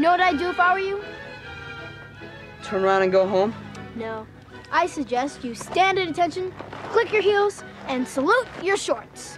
[0.00, 1.04] You know what I'd do if I were you?
[2.62, 3.54] Turn around and go home?
[3.94, 4.26] No.
[4.72, 6.54] I suggest you stand at attention,
[6.84, 9.36] click your heels, and salute your shorts.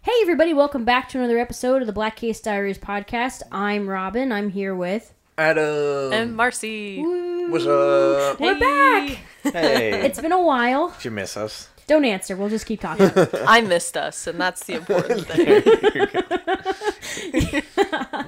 [0.00, 3.42] Hey, everybody, welcome back to another episode of the Black Case Diaries podcast.
[3.52, 4.32] I'm Robin.
[4.32, 5.12] I'm here with.
[5.36, 6.14] Adam.
[6.14, 7.02] And Marcy.
[7.02, 8.40] What's up?
[8.40, 9.18] We're back!
[9.42, 10.00] Hey.
[10.06, 10.92] It's been a while.
[10.92, 11.68] Did you miss us?
[11.90, 12.36] Don't answer.
[12.36, 13.10] We'll just keep talking.
[13.48, 15.60] I missed us, and that's the important thing.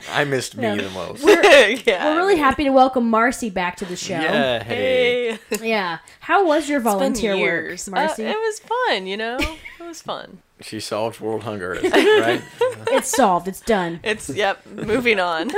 [0.12, 1.24] I missed me the most.
[1.86, 2.06] yeah.
[2.06, 4.14] We're really happy to welcome Marcy back to the show.
[4.14, 5.38] Yeah, hey.
[5.48, 5.68] Hey.
[5.68, 5.98] Yeah.
[6.18, 8.26] How was your volunteer work, Marcy?
[8.26, 9.38] Uh, it was fun, you know?
[9.38, 10.38] It was fun.
[10.60, 12.42] She solved world hunger, right?
[12.88, 13.46] it's solved.
[13.46, 14.00] It's done.
[14.02, 15.50] It's, yep, moving on.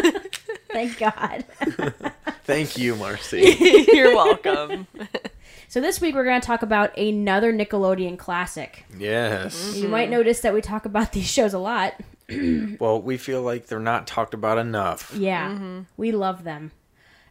[0.71, 1.47] Thank God.
[2.45, 3.87] Thank you, Marcy.
[3.95, 4.89] You're welcome.
[5.75, 8.85] So this week we're going to talk about another Nickelodeon classic.
[8.97, 9.75] Yes.
[9.75, 11.95] You might notice that we talk about these shows a lot.
[12.79, 15.13] Well, we feel like they're not talked about enough.
[15.17, 15.51] Yeah.
[15.51, 15.81] Mm-hmm.
[15.97, 16.71] We love them.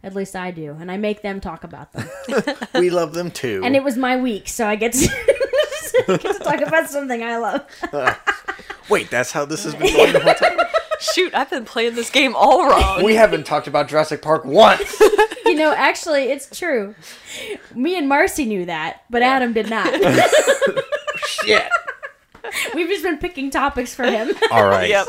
[0.03, 2.09] At least I do, and I make them talk about them.
[2.75, 3.61] We love them too.
[3.63, 5.07] And it was my week, so I get to,
[6.07, 7.65] get to talk about something I love.
[8.89, 10.57] Wait, that's how this has been going the whole time?
[11.13, 13.03] Shoot, I've been playing this game all wrong.
[13.03, 15.01] We haven't talked about Jurassic Park once.
[15.45, 16.95] You know, actually, it's true.
[17.75, 19.85] Me and Marcy knew that, but Adam did not.
[21.27, 21.67] Shit.
[22.73, 24.31] We've just been picking topics for him.
[24.51, 24.89] All right.
[24.89, 25.05] Yep.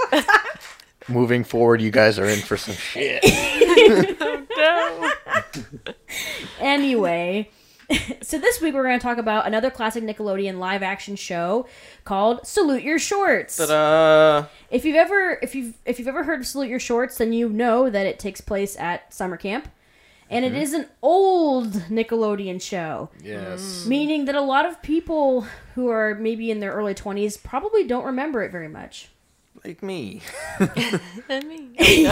[1.08, 3.20] Moving forward, you guys are in for some shit.
[4.20, 5.12] Oh,
[5.86, 5.92] no.
[6.60, 7.48] anyway,
[8.22, 11.66] so this week we're going to talk about another classic Nickelodeon live action show
[12.04, 13.56] called Salute Your Shorts.
[13.56, 14.46] Ta-da.
[14.70, 17.48] If you've ever if you've if you've ever heard of Salute Your Shorts, then you
[17.48, 19.68] know that it takes place at summer camp.
[20.30, 20.62] And it mm-hmm.
[20.62, 23.60] is an old Nickelodeon show, Yes.
[23.60, 23.86] Mm.
[23.86, 28.06] meaning that a lot of people who are maybe in their early 20s probably don't
[28.06, 29.10] remember it very much.
[29.64, 30.22] Like me.
[31.28, 31.70] And me.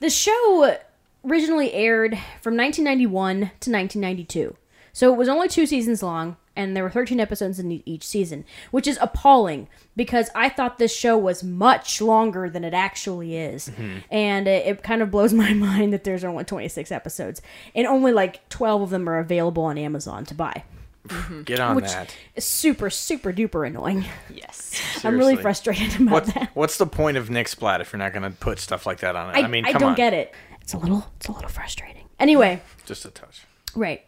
[0.00, 0.76] The show
[1.24, 4.56] originally aired from 1991 to 1992.
[4.92, 8.04] So it was only two seasons long, and there were 13 episodes in e- each
[8.04, 13.36] season, which is appalling because I thought this show was much longer than it actually
[13.36, 13.68] is.
[13.70, 13.98] Mm-hmm.
[14.10, 17.40] And it, it kind of blows my mind that there's only 26 episodes,
[17.74, 20.64] and only like 12 of them are available on Amazon to buy.
[21.08, 21.16] Mm-hmm.
[21.16, 21.42] Mm-hmm.
[21.42, 22.14] Get on Which that.
[22.36, 24.04] is super, super duper annoying.
[24.32, 24.80] Yes.
[25.04, 26.50] I'm really frustrated about What, that.
[26.54, 29.16] what's the point of Nick Splat if you're not going to put stuff like that
[29.16, 29.38] on it?
[29.38, 29.94] I, I, mean, I don't on.
[29.96, 30.32] get it.
[30.60, 32.04] It's a little, it's a little frustrating.
[32.20, 32.62] Anyway.
[32.86, 33.44] Just a touch.
[33.74, 34.02] Right.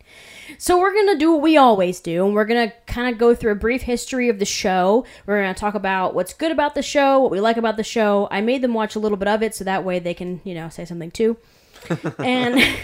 [0.59, 3.19] So we're going to do what we always do, and we're going to kind of
[3.19, 5.07] go through a brief history of the show.
[5.27, 7.85] We're going to talk about what's good about the show, what we like about the
[7.85, 8.29] show.
[8.31, 10.55] I made them watch a little bit of it so that way they can, you
[10.55, 11.37] know, say something too.
[12.19, 12.61] and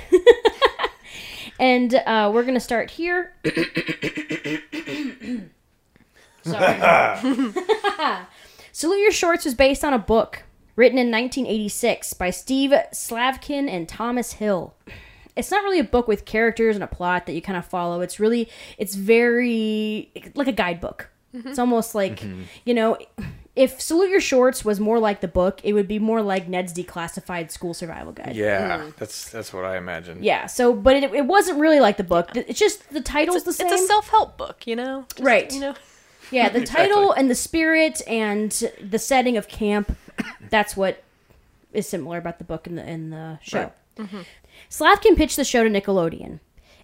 [1.58, 3.34] and uh, we're going to start here.
[6.42, 6.80] Sorry.
[8.72, 13.86] Salute Your Shorts was based on a book written in 1986 by Steve Slavkin and
[13.86, 14.74] Thomas Hill
[15.36, 18.00] it's not really a book with characters and a plot that you kind of follow.
[18.00, 18.48] It's really,
[18.78, 21.08] it's very like a guidebook.
[21.32, 21.60] It's mm-hmm.
[21.60, 22.42] almost like, mm-hmm.
[22.64, 22.98] you know,
[23.56, 26.72] if Salute Your Shorts was more like the book, it would be more like Ned's
[26.72, 28.34] Declassified School Survival Guide.
[28.34, 28.90] Yeah, mm-hmm.
[28.96, 30.22] that's that's what I imagine.
[30.22, 30.46] Yeah.
[30.46, 32.30] So, but it, it wasn't really like the book.
[32.34, 33.72] It's just the title's It's, the same.
[33.72, 35.04] it's a self help book, you know?
[35.14, 35.52] Just, Right.
[35.52, 35.74] You know?
[36.30, 36.88] Yeah, the Exactly.
[36.88, 39.96] title and the spirit and the setting of camp,
[40.48, 41.02] that's what
[41.72, 43.72] is similar about the book and the and the show.
[44.68, 46.40] Slavkin pitched the show to Nickelodeon.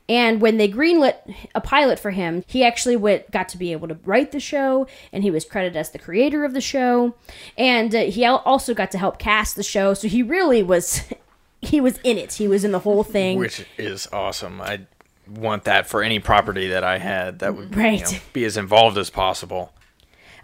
[0.09, 1.17] And when they greenlit
[1.55, 4.87] a pilot for him, he actually went, got to be able to write the show,
[5.13, 7.17] and he was credited as the creator of the show.
[7.59, 11.03] And uh, he also got to help cast the show, so he really was,
[11.61, 12.35] he was in it.
[12.35, 13.39] He was in the whole thing.
[13.39, 14.61] Which is awesome.
[14.61, 14.83] I
[15.29, 18.97] want that for any property that I had that would you know, be as involved
[18.99, 19.73] as possible.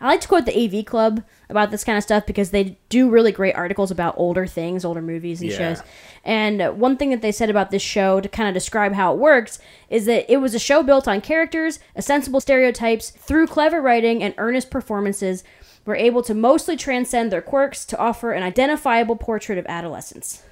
[0.03, 3.09] I like to quote the AV Club about this kind of stuff because they do
[3.09, 5.57] really great articles about older things, older movies and Yeah.
[5.59, 5.83] shows.
[6.25, 9.19] And one thing that they said about this show to kind of describe how it
[9.19, 13.81] works is that it was a show built on characters, a sensible stereotypes, through clever
[13.81, 15.45] writing and earnest performances,
[15.87, 20.43] were able to mostly transcend their quirks to offer an identifiable portrait of adolescence.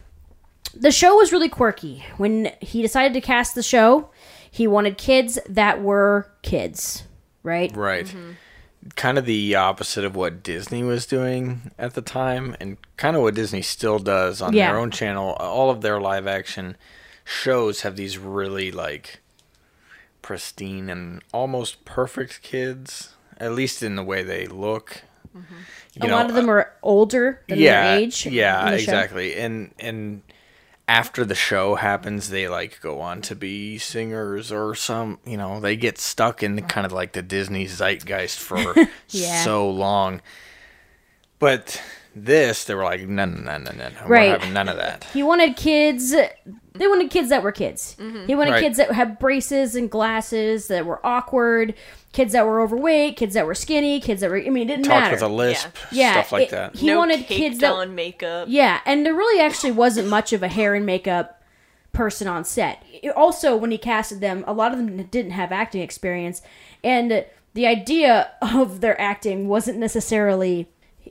[0.75, 2.05] The show was really quirky.
[2.17, 4.11] When he decided to cast the show,
[4.51, 7.05] he wanted kids that were kids,
[7.43, 7.75] right?
[7.75, 8.07] Right.
[8.07, 8.31] Mm-hmm.
[8.97, 13.21] Kind of the opposite of what Disney was doing at the time, and kind of
[13.23, 14.71] what Disney still does on Yeah.
[14.71, 15.35] their own channel.
[15.35, 16.77] All of their live action
[17.25, 19.21] shows have these really like
[20.23, 25.03] pristine and almost perfect kids, at least in the way they look.
[25.37, 25.55] Mm-hmm.
[25.95, 28.27] You a know, lot of them uh, are older than yeah, their age.
[28.27, 28.83] Yeah, the show.
[28.83, 29.37] exactly.
[29.37, 30.23] And and
[30.91, 35.61] after the show happens, they like go on to be singers or some, you know,
[35.61, 38.75] they get stuck in the kind of like the Disney zeitgeist for
[39.09, 39.45] Yeah.
[39.45, 40.21] so long.
[41.39, 41.81] But
[42.15, 44.07] this, they were like, no, no, no, no, no, no.
[44.07, 44.31] Right.
[44.31, 45.05] We're having none of that.
[45.13, 46.11] He wanted kids.
[46.13, 47.97] They wanted kids that were kids.
[47.99, 48.27] Mm-hmm.
[48.27, 48.63] He wanted Right.
[48.63, 51.75] kids that had braces and glasses that were awkward.
[52.13, 53.17] Kids that were overweight.
[53.17, 54.01] Kids that were skinny.
[54.01, 54.39] Kids that were.
[54.39, 55.15] I mean, it didn't Talk matter.
[55.15, 56.77] with a lisp, yeah, stuff like it- that.
[56.77, 57.73] He no wanted kids that.
[57.73, 58.47] on makeup.
[58.51, 61.43] Yeah, and there really actually wasn't much of a hair and makeup
[61.93, 62.83] person on set.
[63.03, 66.43] It- Also, when he casted them, a lot of them didn't have acting experience,
[66.83, 67.25] and
[67.55, 70.69] the idea of their acting wasn't necessarily.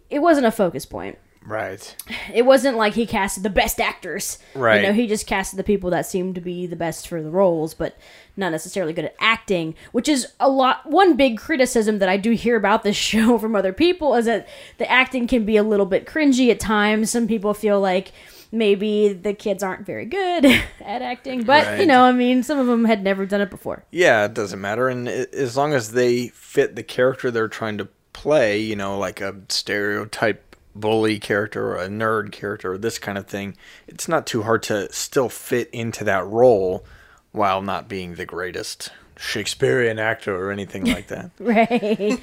[0.09, 1.95] It wasn't a focus point Right.
[2.33, 4.39] it wasn't like he casted the best actors.
[4.53, 4.81] Right.
[4.81, 7.29] You know, he just casted the people that seemed to be the best for the
[7.29, 7.97] roles, but
[8.35, 10.85] not necessarily good at acting, which is a lot.
[10.85, 14.47] One big criticism that I do hear about this show from other people is that
[14.77, 17.09] the acting can be a little bit cringy at times.
[17.09, 18.11] Some people feel like
[18.51, 20.45] maybe the kids aren't very good
[20.81, 23.85] at acting, but you know, I mean, some of them had never done it before.
[23.91, 24.89] Yeah, it doesn't matter.
[24.89, 27.87] And as long as they fit the character they're trying to
[28.19, 33.17] play, you know, like a stereotype bully character or a nerd character or this kind
[33.17, 33.55] of thing,
[33.87, 36.85] it's not too hard to still fit into that role
[37.31, 41.31] while not being the greatest Shakespearean actor or anything like that.
[41.39, 42.19] Right.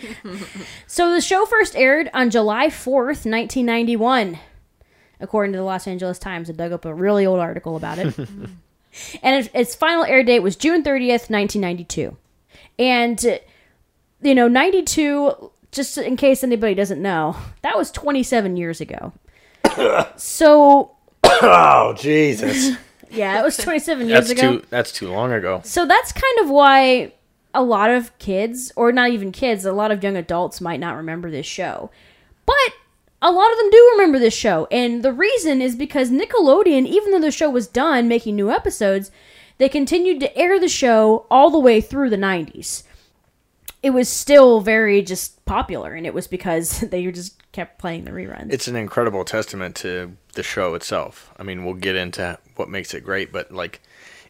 [0.86, 4.38] so the show first aired on July 4th, 1991,
[5.18, 6.50] according to the Los Angeles Times.
[6.50, 8.18] I dug up a really old article about it.
[9.22, 12.16] and its, final air date was June 30th, 1992.
[12.78, 13.40] And,
[14.20, 19.12] you know, 92, just in case anybody doesn't know, that was 27 years ago.
[20.16, 20.92] so,
[21.24, 22.76] oh, Jesus.
[23.10, 24.58] yeah, it was 27 years That's ago.
[24.58, 25.60] too that's too long ago.
[25.64, 27.12] So that's kind of why
[27.54, 30.96] a lot of kids, or not even kids, a lot of young adults might not
[30.96, 31.90] remember this show.
[32.44, 32.56] But
[33.22, 34.66] a lot of them do remember this show.
[34.70, 39.10] And the reason is because Nickelodeon, even though the show was done making new episodes,
[39.58, 42.82] they continued to air the show all the way through the 90s.
[43.86, 48.10] It was still very just popular, and it was because they just kept playing the
[48.10, 48.52] reruns.
[48.52, 51.32] It's an incredible testament to the show itself.
[51.38, 53.80] I mean, we'll get into what makes it great, but like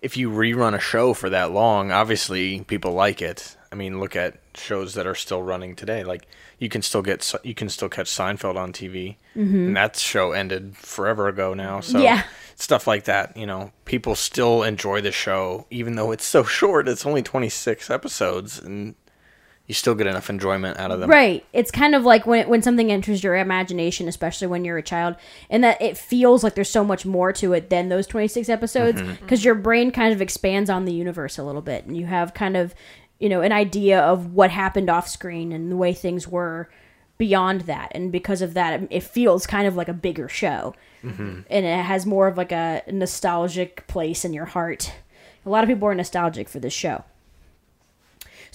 [0.03, 3.56] if you rerun a show for that long, obviously people like it.
[3.73, 6.05] I mean, look at shows that are still running today.
[6.05, 6.26] Like
[6.58, 9.69] you can still get you can still catch Seinfeld on TV, mm-hmm.
[9.69, 11.81] and that show ended forever ago now.
[11.81, 12.25] So Yeah.
[12.56, 16.88] stuff like that, you know, people still enjoy the show even though it's so short.
[16.88, 18.94] It's only 26 episodes and
[19.66, 21.10] you still get enough enjoyment out of them.
[21.10, 21.44] Right.
[21.52, 25.16] It's kind of like when when something enters your imagination, especially when you're a child,
[25.50, 29.00] and that it feels like there's so much more to it than those 26 episodes
[29.00, 29.14] mm-hmm.
[29.14, 32.34] because your brain kind of expands on the universe a little bit, and you have
[32.34, 32.74] kind of
[33.18, 36.69] you know an idea of what happened off screen and the way things were
[37.19, 40.74] beyond that, and because of that, it- it feels kind of like a bigger show,
[41.02, 41.40] mm-hmm.
[41.50, 44.92] and it has more of like a nostalgic place in your heart.
[45.44, 47.04] A lot of people are nostalgic for this show.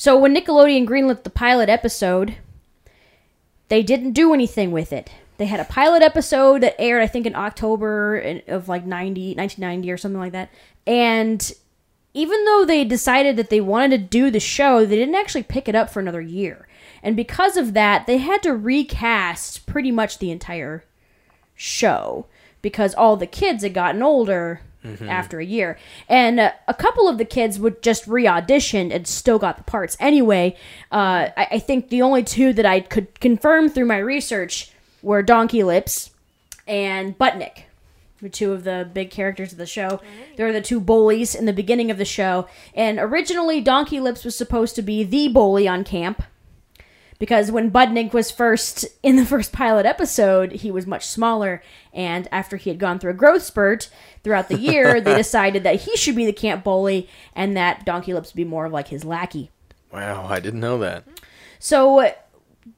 [0.01, 2.37] So when Nickelodeon greenlit the pilot episode,
[3.67, 5.11] they didn't do anything with it.
[5.37, 9.91] They had a pilot episode that aired, I think, in October of like 90, 1990
[9.91, 10.49] or something like that.
[10.87, 11.53] And
[12.15, 15.69] even though they decided that they wanted to do the show, they didn't actually pick
[15.69, 16.67] it up for another year.
[17.03, 20.83] And because of that, they had to recast pretty much the entire
[21.53, 22.25] show
[22.63, 25.77] because all the kids had gotten older after a year.
[26.09, 29.63] And uh, a couple of the kids would just re auditioned and still got the
[29.63, 30.55] parts anyway.
[30.91, 34.71] Uh, I, I think the only two that I could confirm through my research
[35.01, 36.11] were Donkey Lips
[36.67, 37.63] and Budnick.
[38.21, 39.99] The two of the big characters of the show.
[40.37, 42.47] They're the two bullies in the beginning of the show.
[42.75, 46.21] And originally, Donkey Lips was supposed to be the bully on camp
[47.21, 51.61] because when Budnick was first in the first pilot episode, he was much smaller,
[51.93, 53.91] and after he had gone through a growth spurt
[54.23, 58.15] throughout the year, they decided that he should be the camp bully and that Donkey
[58.15, 59.51] Lips would be more of like his lackey.
[59.93, 61.03] Wow, I didn't know that.
[61.59, 62.11] So,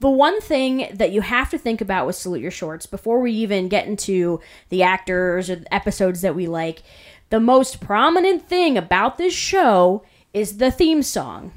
[0.01, 3.31] the one thing that you have to think about with Salute Your Shorts before we
[3.31, 6.83] even get into the actors or the episodes that we like,
[7.29, 11.53] the most prominent thing about this show is the theme song.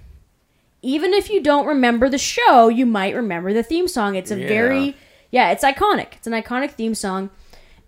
[0.83, 4.15] Even if you don't remember the show, you might remember the theme song.
[4.15, 4.47] It's a Yeah.
[4.49, 4.97] very,
[5.31, 6.15] yeah, it's iconic.
[6.15, 7.31] It's an iconic theme song.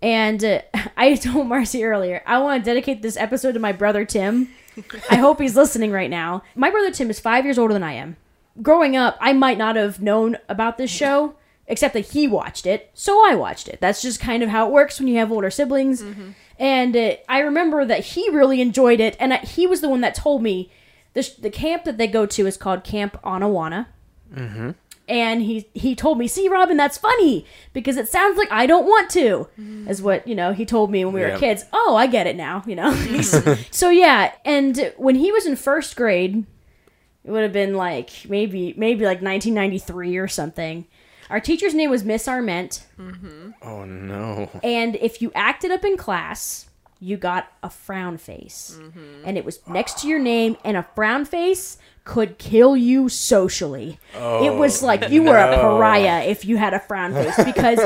[0.01, 0.61] And uh,
[0.97, 4.49] I told Marcy earlier, I want to dedicate this episode to my brother Tim.
[5.09, 6.43] I hope he's listening right now.
[6.55, 8.15] My brother Tim is five years older than I am.
[8.61, 11.35] Growing up, I might not have known about this show,
[11.67, 13.79] except that he watched it, so I watched it.
[13.79, 16.03] That's just kind of how it works when you have older siblings.
[16.57, 20.01] And uh, I remember that he really enjoyed it, and I, he was the one
[20.01, 20.71] that told me
[21.13, 23.87] the, sh- the camp that they go to is called Camp Anawanna.
[24.33, 24.71] Mm-hmm.
[25.07, 28.85] And he he told me, "See, Robin, that's funny because it sounds like I don't
[28.85, 29.89] want to." Mm.
[29.89, 31.39] Is what you know he told me when we were Yeah.
[31.39, 31.65] kids.
[31.73, 32.61] Oh, I get it now.
[32.67, 32.91] You know.
[32.93, 33.67] Mm.
[33.73, 36.45] so yeah, and when he was in first grade,
[37.23, 40.85] it would have been like maybe maybe like 1993 or something.
[41.31, 43.49] Our teacher's name was Miss Arment, mm-hmm.
[43.63, 44.47] Oh no.
[44.63, 46.68] and if you acted up in class,
[46.99, 48.79] you got a frown face.
[49.25, 53.99] And it was next to your name, and a frown face could kill you socially.
[54.15, 57.79] it was like you were a pariah if you had a frown face because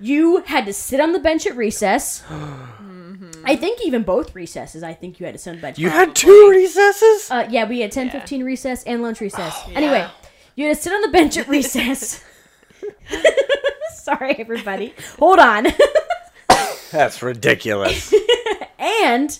[0.00, 2.22] you had to sit on the bench at recess.
[3.44, 5.78] I think even both recesses, I think you had to sit on the bench.
[5.78, 7.30] You had two recesses?
[7.30, 9.58] Uh, yeah, we had 10, 15 recess and lunch recess.
[9.74, 10.06] Anyway,
[10.56, 12.22] you had to sit on the bench at recess.
[13.94, 14.92] Sorry, everybody.
[15.18, 15.66] Hold on.
[16.90, 18.12] That's ridiculous.
[18.78, 19.38] and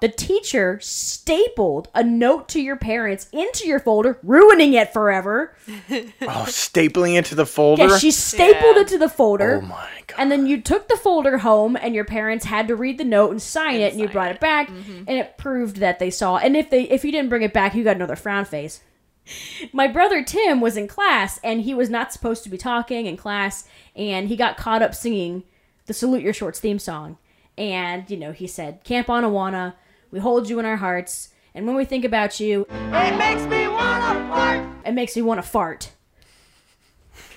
[0.00, 5.56] the teacher stapled a note to your parents into your folder, ruining it forever.
[5.68, 7.88] oh, stapling it to the folder?
[7.88, 8.82] Yeah, she stapled Yeah.
[8.82, 9.56] it to the folder.
[9.62, 10.16] oh my god.
[10.18, 13.30] And then you took the folder home, and your parents had to read the note
[13.30, 14.36] and sign it, and you brought it.
[14.36, 15.04] it back, mm-hmm.
[15.06, 16.36] and it proved that they saw.
[16.36, 18.82] And if they if you didn't bring it back, you got another frown face.
[19.72, 23.16] My brother Tim was in class, and he was not supposed to be talking in
[23.16, 25.44] class, and he got caught up singing
[25.86, 27.18] the "Salute Your Shorts" theme song.
[27.58, 29.74] And you know, he said, "Camp Anawanna,
[30.10, 33.66] we hold you in our hearts, and when we think about you, it makes me
[33.68, 35.90] wanna fart." It makes me want to fart.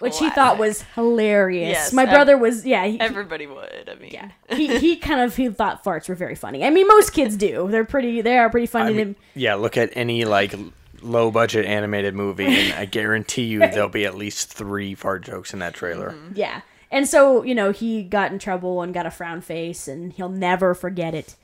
[0.00, 1.68] Which he thought was hilarious.
[1.70, 2.86] Yes, My ev- brother was yeah.
[2.86, 3.88] He, Everybody would.
[3.88, 4.30] I mean, yeah.
[4.50, 6.64] he he kind of he thought farts were very funny.
[6.64, 7.68] I mean, most kids do.
[7.70, 8.20] They're pretty.
[8.22, 8.94] They are pretty I funny.
[8.94, 10.54] mean, to, yeah, look at any like
[11.02, 15.52] low budget animated movie and I guarantee you there'll be at least 3 fart jokes
[15.54, 16.10] in that trailer.
[16.10, 16.32] Mm-hmm.
[16.36, 16.60] yeah.
[16.90, 20.28] And so you know he got in trouble and got a frown face, and he'll
[20.28, 21.36] never forget it.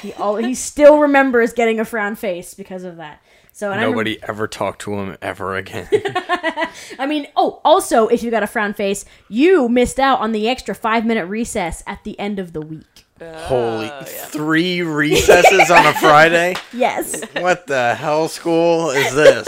[0.00, 3.20] He all he still remembers getting a frown face because of that.
[3.52, 5.86] So and I rem- Nobody ever talked to him ever again.
[6.98, 10.48] I mean, oh, also, if you got a frown face, you missed out on the
[10.48, 13.04] extra five minute recess at the end of the week.
[13.20, 16.56] Holy 3 recesses on a Friday?
[16.72, 17.22] Yes.
[17.38, 19.46] What the hell school is this?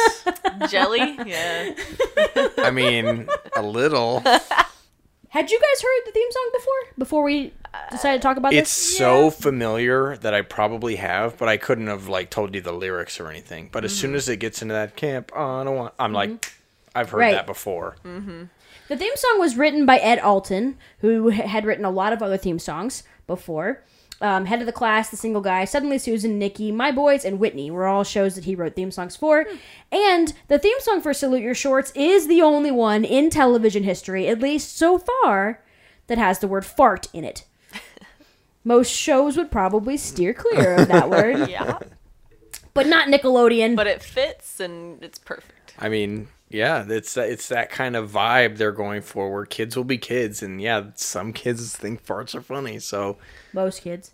[0.71, 1.19] jelly.
[1.27, 1.75] Yeah.
[2.59, 4.23] I mean, a little.
[5.35, 6.95] Had you guys heard the theme song before?
[6.97, 7.53] Before we
[7.91, 8.91] decided to talk about It's this?
[8.91, 12.71] It's so familiar that I probably have, but I couldn't have like told you the
[12.71, 13.69] lyrics or anything.
[13.73, 14.01] But as mm-hmm.
[14.01, 16.61] soon as it gets into that camp Anawanna, I'm like, mm-hmm.
[16.95, 17.33] I've heard Right.
[17.33, 17.97] that before.
[18.05, 18.45] Mm-hmm.
[18.87, 22.37] The theme song was written by Ed Alton, who had written a lot of other
[22.37, 23.83] theme songs before.
[24.25, 27.71] Um, Head of the Class, The Single Guy, Suddenly Susan, Nikki, My Boys, and Whitney
[27.71, 29.45] were all shows that he wrote theme songs for.
[29.93, 34.27] And the theme song for Salute Your Shorts is the only one in television history,
[34.27, 35.63] at least so far,
[36.07, 37.45] that has the word fart in it.
[38.65, 41.79] Most shows would probably steer clear of that word, Yeah.
[42.73, 43.77] but not Nickelodeon.
[43.77, 45.75] But it fits and it's perfect.
[45.79, 49.85] I mean, yeah, it's it's that kind of vibe they're going for, where kids will
[49.85, 52.79] be kids, and yeah, some kids think farts are funny.
[52.79, 53.19] So,
[53.53, 54.13] Most kids.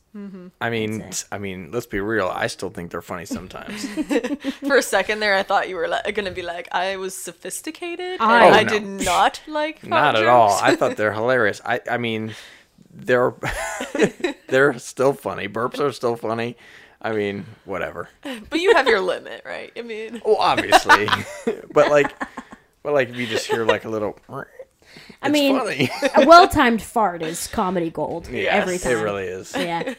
[0.61, 1.27] I mean, I'd say.
[1.31, 2.27] I mean, let's be real.
[2.27, 3.87] I still think they're funny sometimes.
[4.67, 8.21] For a second there, I thought you were like, gonna be like, I was sophisticated.
[8.21, 8.69] I- and Oh, I no.
[8.71, 9.79] did not like.
[9.81, 10.59] fart Not at all.
[10.61, 11.61] I thought they're hilarious.
[11.65, 12.35] I I mean,
[12.93, 13.35] they're
[14.49, 15.49] they're still funny.
[15.49, 16.57] Burps are still funny.
[17.03, 18.09] I mean, whatever.
[18.23, 19.73] But you have your limit, right?
[19.77, 21.09] I mean, Well, obviously,
[21.73, 22.13] but like,
[22.83, 24.19] but like if you just hear like a little,
[25.23, 28.93] I it's mean, a well-timed fart is comedy gold Yeah, every time.
[28.93, 29.55] it really is.
[29.57, 29.95] yeah.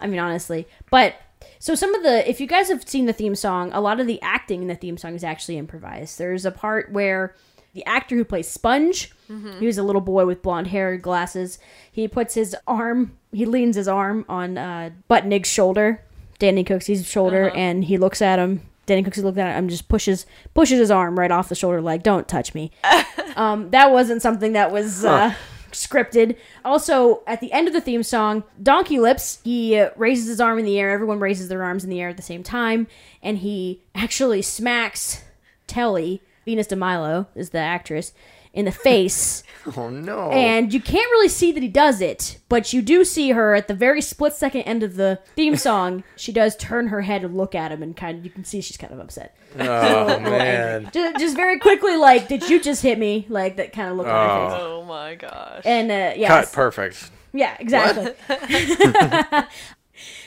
[0.00, 0.68] I mean, honestly.
[0.90, 1.14] But
[1.58, 4.06] so some of the, if you guys have seen the theme song, a lot of
[4.06, 6.18] the acting in the theme song is actually improvised.
[6.18, 7.34] There's a part where
[7.74, 9.12] the actor who plays Sponge,
[9.58, 11.58] he was a little boy with blonde hair, glasses.
[11.92, 16.02] He puts his arm, he leans his arm on uh, Budnick's shoulder,
[16.38, 18.62] Danny Cooksey's shoulder, and he looks at him.
[18.88, 21.80] Danny Cooksey looks at him, and just pushes pushes his arm right off the shoulder,
[21.80, 22.72] like "Don't touch me."
[23.36, 25.34] um, that wasn't something that was uh,
[25.70, 26.36] scripted.
[26.64, 30.58] Also, at the end of the theme song, Donkey Lips, he uh, raises his arm
[30.58, 30.90] in the air.
[30.90, 32.88] Everyone raises their arms in the air at the same time,
[33.22, 35.22] and he actually smacks
[35.66, 38.12] Telly, Venus de Milo is the actress,
[38.58, 39.42] in the face.
[39.76, 40.30] Oh no!
[40.30, 43.68] and you can't really see that he does it, but you do see her at
[43.68, 46.04] the very split second end of the theme song.
[46.16, 48.62] she does turn her head and look at him, and kind of you can see
[48.62, 49.36] she's kind of upset.
[49.58, 50.88] oh man!
[50.90, 53.26] Just, just very quickly, like, did you just hit me?
[53.28, 54.58] Like that kind of look on her face.
[54.62, 55.62] oh my gosh.
[55.66, 57.10] And uh, yeah, Cut perfect.
[57.34, 58.12] yeah, exactly.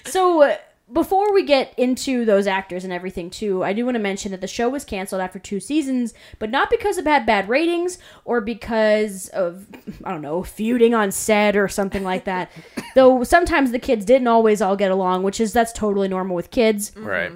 [0.06, 0.58] so uh,
[0.92, 4.42] before we get into those actors and everything too, I do want to mention that
[4.42, 8.42] the show was canceled after two seasons, but not because it had bad ratings or
[8.42, 9.68] because of
[10.04, 12.52] I don't know feuding on set or something like that.
[12.96, 16.52] Though sometimes the kids didn't always all get along, which is that's totally normal with
[16.52, 16.92] kids.
[16.92, 17.06] Mm-hmm.
[17.06, 17.32] Right.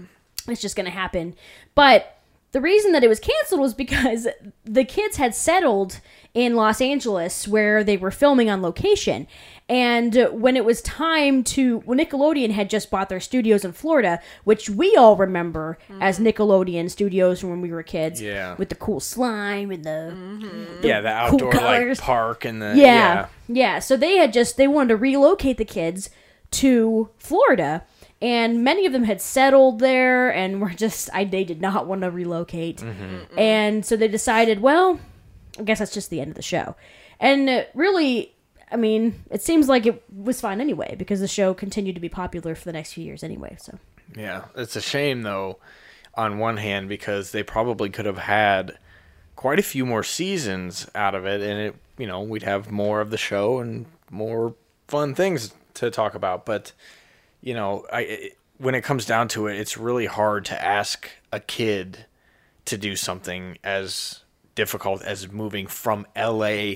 [0.47, 1.35] It's just going to happen.
[1.73, 2.15] But
[2.51, 4.27] the reason that it was canceled was because
[4.63, 5.99] the kids had settled
[6.33, 9.27] in Los Angeles where they were filming on location.
[9.67, 14.19] And when it was time to, well, Nickelodeon had just bought their studios in Florida,
[14.43, 16.27] which we all remember as mm-hmm.
[16.27, 18.21] Nickelodeon studios from when we were kids.
[18.21, 18.55] Yeah.
[18.57, 20.13] With the cool slime and the.
[20.13, 20.85] Mm-hmm.
[20.85, 22.75] yeah, the outdoor like park and the Yeah.
[22.75, 23.27] yeah.
[23.47, 23.79] yeah.
[23.79, 26.11] So they had just, they wanted to relocate the kids
[26.51, 27.83] to Florida.
[28.21, 32.01] And many of them had settled there and were just, I, they did not want
[32.01, 32.77] to relocate.
[32.77, 33.39] Mm-hmm.
[33.39, 34.99] And so they decided, well,
[35.57, 36.75] I guess that's just the end of the show.
[37.19, 38.34] And uh, really,
[38.75, 42.09] I mean, it seems like it was fine anyway because the show continued to be
[42.09, 43.55] popular for the next few years anyway.
[43.57, 43.79] So
[44.17, 45.59] Yeah, it's a shame though,
[46.13, 48.77] on one hand, because they probably could have had
[49.37, 52.99] quite a few more seasons out of it, and it, you know, we'd have more
[52.99, 54.53] of the show and more
[54.89, 56.45] fun things to talk about.
[56.45, 56.73] But
[57.39, 61.09] you know, I it, when it comes down to it, it's really hard to ask
[61.31, 62.07] a kid
[62.65, 64.19] to do something as
[64.55, 66.75] difficult as moving from LA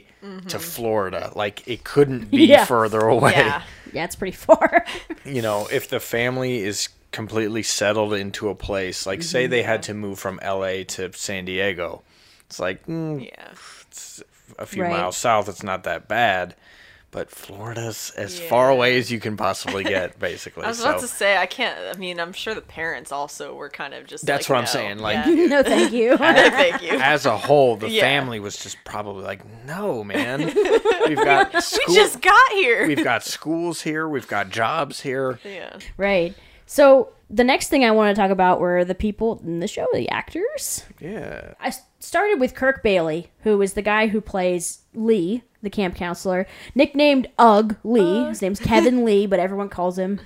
[0.50, 1.31] to Florida.
[1.36, 2.65] Like it couldn't be Yeah.
[2.65, 3.63] further away Yeah.
[3.93, 4.86] yeah, it's pretty far.
[5.25, 9.81] you know, if the family is completely settled into a place, like say they had
[9.83, 12.03] to move from LA to San Diego,
[12.48, 13.48] it's like mm, Yeah.
[13.88, 14.21] it's
[14.57, 14.91] a few Right.
[14.91, 15.48] miles south.
[15.50, 16.55] It's not that bad,
[17.11, 20.63] but Florida's as far away as you can possibly get, basically.
[20.63, 21.77] I was so about to say I can't.
[21.95, 24.25] I mean, I'm sure the parents also were kind of just.
[24.25, 25.45] That's like, what I'm saying, like- Yeah.
[25.47, 26.17] no, thank you.
[26.17, 26.99] thank you.
[26.99, 28.01] as a whole, the Yeah.
[28.01, 30.45] family was just probably like, no, man,
[31.07, 31.53] we've got
[31.87, 32.87] We just got here.
[32.87, 35.39] we've got schools here, we've got jobs here.
[35.43, 35.77] yeah.
[35.97, 36.35] right.
[36.69, 39.88] So the next thing I want to talk about were the people in the show,
[39.91, 40.85] the actors.
[40.99, 41.55] Yeah.
[41.59, 46.45] I started with Kirk Bailey, who is the guy who plays Lee, the camp counselor,
[46.75, 48.25] nicknamed Ugg Lee.
[48.25, 50.21] His name's Kevin Lee, but everyone calls him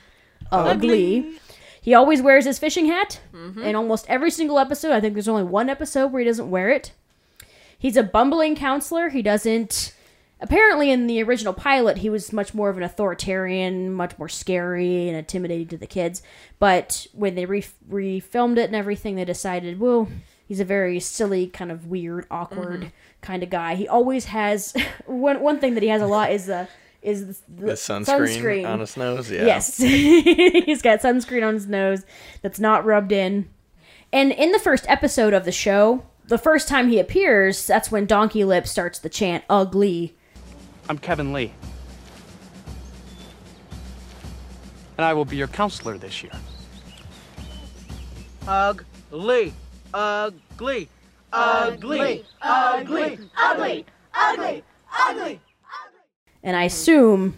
[0.52, 1.40] Ugg Lee.
[1.82, 3.22] He always wears his fishing hat
[3.64, 4.92] in almost every single episode.
[4.92, 6.92] I think there's only one episode where he doesn't wear it.
[7.80, 9.10] He's a bumbling counselor.
[9.10, 9.94] He doesn't.
[10.44, 15.08] Apparently, in the original pilot, he was much more of an authoritarian, much more scary
[15.08, 16.22] and intimidating to the kids.
[16.60, 20.10] But when they re- refilmed it and everything, they decided, well,
[20.46, 22.90] he's a very silly, kind of weird, awkward mm-hmm.
[23.22, 23.76] kind of guy.
[23.76, 24.74] He always has
[25.06, 25.40] one.
[25.40, 26.68] One thing that he has a lot is the
[27.02, 29.32] is the, The sunscreen, on his nose.
[29.32, 29.46] Yeah.
[29.46, 29.78] Yes.
[29.78, 32.04] He's got sunscreen on his nose
[32.42, 33.50] that's not rubbed in.
[34.12, 38.06] And in the first episode of the show, the first time he appears, that's when
[38.06, 40.18] Donkey Lip starts the chant ugly.
[40.90, 41.54] I'm Kevin Lee.
[44.98, 46.34] And I will be your counselor this year.
[48.48, 49.54] Ugly.
[49.94, 50.90] Ugly.
[51.32, 52.26] Ugly.
[52.42, 53.20] Ugly.
[53.36, 55.42] Ugly, ugly, ugly.
[56.44, 57.36] And I assume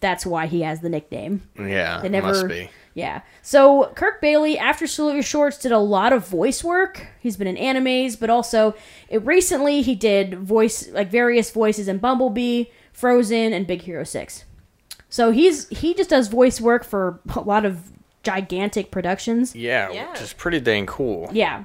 [0.00, 1.42] that's why he has the nickname.
[1.58, 2.00] Yeah.
[2.00, 2.68] They it never must be.
[2.94, 3.22] Yeah.
[3.40, 7.06] So Kirk Bailey, after Salute Your Shorts, did a lot of voice work.
[7.20, 8.74] He's been in animes, but also
[9.08, 14.44] it, recently he did voice like various voices in Bumblebee, Frozen, and Big Hero Six.
[15.08, 17.90] So he's he just does voice work for a lot of
[18.22, 19.54] gigantic productions.
[19.56, 20.10] Yeah, Yeah.
[20.10, 21.30] which is pretty dang cool.
[21.32, 21.64] Yeah.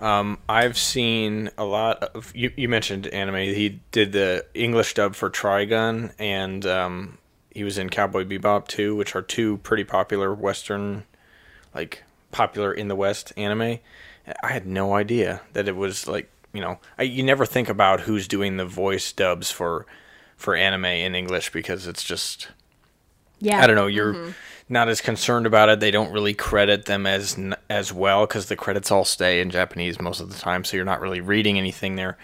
[0.00, 2.32] Um, I've seen a lot of.
[2.34, 3.36] You, you mentioned anime.
[3.36, 7.18] He did the English dub for Trigun, and um,
[7.50, 11.04] he was in Cowboy Bebop too, which are two pretty popular Western,
[11.74, 13.78] like popular in the West anime.
[14.42, 16.78] I had no idea that it was like you know.
[16.98, 19.86] I, you never think about who's doing the voice dubs for
[20.36, 22.48] for anime in English because it's just
[23.40, 23.60] Yeah.
[23.60, 23.86] I don't know.
[23.86, 24.34] You're
[24.68, 25.80] not as concerned about it.
[25.80, 30.00] They don't really credit them as as well because the credits all stay in Japanese
[30.00, 32.16] most of the time, so you're not really reading anything there.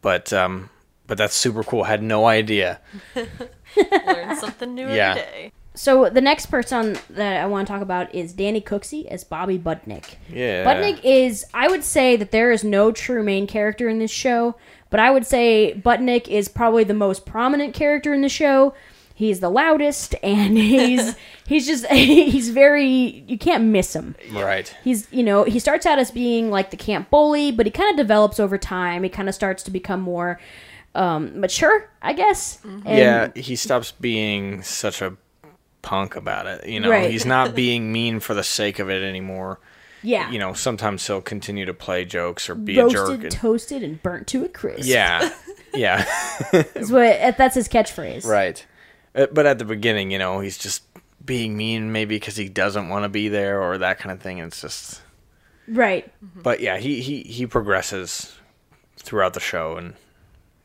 [0.00, 0.70] But um,
[1.08, 1.82] but that's super cool.
[1.82, 2.80] I Had no idea.
[4.06, 5.10] Learn something new Yeah.
[5.10, 5.52] every day.
[5.74, 9.58] So the next person that I want to talk about is Danny Cooksey as Bobby
[9.58, 10.16] Budnick.
[10.28, 10.64] Yeah.
[10.64, 14.56] Budnick is, I would say that there is no true main character in this show,
[14.90, 18.74] but I would say Budnick is probably the most prominent character in the show.
[19.14, 21.14] He's the loudest, and he's
[21.46, 24.14] he's just he's very you can't miss him.
[24.32, 24.74] Right.
[24.84, 27.90] He's you know he starts out as being like the camp bully, but he kind
[27.90, 29.02] of develops over time.
[29.04, 30.40] He kind of starts to become more
[30.98, 32.58] um, mature, I guess.
[32.64, 35.16] And- yeah, he stops being such a
[35.82, 36.66] punk about it.
[36.68, 37.10] You know, Right.
[37.10, 39.60] he's not being mean for the sake of it anymore.
[40.02, 40.30] yeah.
[40.30, 43.22] You know, sometimes he'll continue to play jokes or be a jerk.
[43.22, 44.88] and- toasted, and burnt to a crisp.
[44.88, 45.30] yeah.
[45.74, 46.04] Yeah.
[46.50, 48.24] That's what that's his catchphrase.
[48.24, 48.64] Right.
[49.14, 50.82] Uh, But at the beginning, you know, he's just
[51.22, 54.38] being mean maybe because he doesn't want to be there or that kind of thing.
[54.38, 55.02] It's just,
[55.68, 56.10] Right.
[56.22, 58.34] but yeah, he, he, he progresses
[58.96, 59.94] throughout the show and,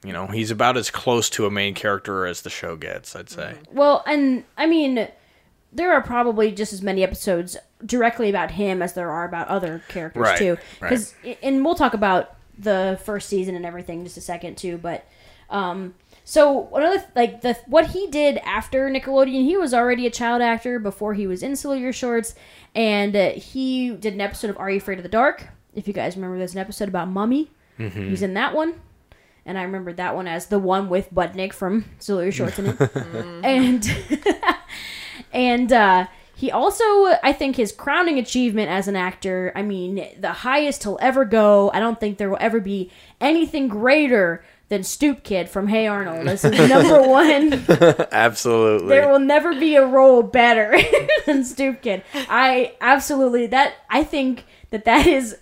[0.03, 3.29] you know, he's about as close to a main character as the show gets, I'd
[3.29, 3.55] say.
[3.71, 5.07] Well, and I mean,
[5.71, 9.81] there are probably just as many episodes directly about him as there are about other
[9.89, 10.57] characters Right, too.
[10.79, 10.89] right.
[10.89, 14.77] Because and we'll talk about the first season and everything in just a second too.
[14.77, 15.05] But
[15.49, 20.41] um, so the like the what he did after Nickelodeon, he was already a child
[20.41, 22.35] actor before he was in Your Shorts,
[22.75, 25.47] and uh, he did an episode of Are You Afraid of the Dark?
[25.73, 27.49] If you guys remember, there's an episode about Mummy.
[27.77, 28.75] He's in that one.
[29.45, 32.67] And I remembered that one as the one with Budnick from Salute Your Shorts in
[32.67, 32.91] it.
[33.43, 33.95] and
[35.33, 36.83] and uh, he also,
[37.23, 39.51] I think, his crowning achievement as an actor.
[39.55, 41.71] I mean, the highest he'll ever go.
[41.73, 46.25] I don't think there will ever be anything greater than Stoop Kid from Hey Arnold.
[46.27, 47.53] This is number one.
[48.11, 48.87] Absolutely.
[48.87, 50.75] There will never be a role better
[51.25, 52.03] than Stoop Kid.
[52.13, 53.73] I absolutely that.
[53.89, 55.37] I think that that is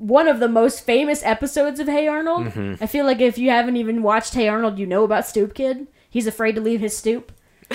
[0.00, 2.46] one of the most famous episodes of Hey Arnold.
[2.46, 2.82] Mm-hmm.
[2.82, 5.86] I feel like if you haven't even watched Hey Arnold, you know about Stoop Kid.
[6.08, 7.30] He's afraid to leave his stoop.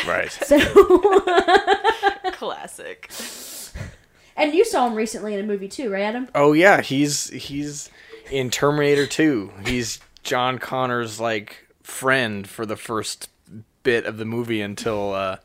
[0.08, 0.32] right.
[0.46, 0.58] So,
[2.34, 3.10] Classic.
[4.36, 6.28] and you saw him recently in a movie too, right, Adam?
[6.36, 7.90] Oh yeah, he's he's
[8.32, 9.52] in Terminator 2.
[9.66, 13.30] He's John Connor's like friend for the first
[13.84, 15.38] bit of the movie until uh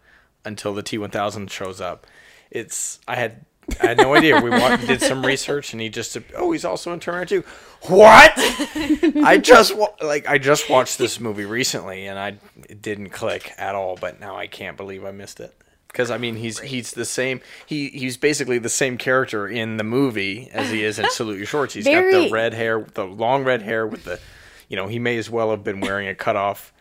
[0.45, 2.07] until the T1000 shows up.
[2.51, 3.45] It's I had
[3.83, 4.41] I had no idea.
[4.41, 7.49] We wa- did some research and he just said, oh he's also in Terminator 2.
[7.93, 8.33] What?
[9.25, 12.37] I just wa- like I just watched this movie recently and I
[12.69, 15.55] it didn't click at all, but now I can't believe I missed it.
[15.89, 17.41] Because I mean, he's he's the same.
[17.67, 21.47] He he's basically the same character in the movie as he is in Salute Your
[21.47, 21.75] Shorts.
[21.75, 24.21] He's got the red hair, the long red hair with the,
[24.69, 26.73] you know, he may as well have been wearing a cutoff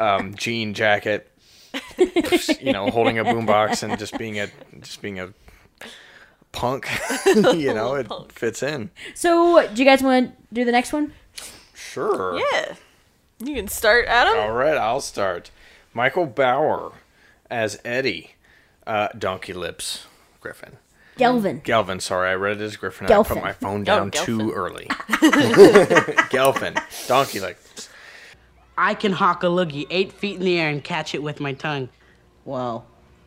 [0.00, 1.30] um, jean jacket,
[2.60, 4.48] you know, holding a boombox and just being a
[4.80, 5.34] just being a
[6.54, 6.88] punk.
[7.26, 8.90] you know, it fits in.
[9.14, 11.12] So, do you guys want to do the next one?
[11.74, 12.38] Sure.
[12.38, 12.74] Yeah.
[13.40, 14.38] You can start, Adam.
[14.38, 15.50] All right, I'll start.
[15.92, 16.92] Michael Bower
[17.50, 18.32] as Eddie,
[18.86, 20.06] uh, Donkey Lips
[20.40, 20.78] Griffin.
[21.16, 21.62] Gelvin.
[21.62, 23.06] Gelvin, sorry, I read it as Griffin.
[23.06, 24.86] and I put my phone down too early.
[26.30, 26.74] Gelfin,
[27.06, 27.88] donkey Lips.
[28.76, 31.52] I can hawk a loogie eight feet in the air and catch it with my
[31.52, 31.88] tongue.
[32.44, 32.84] Wow.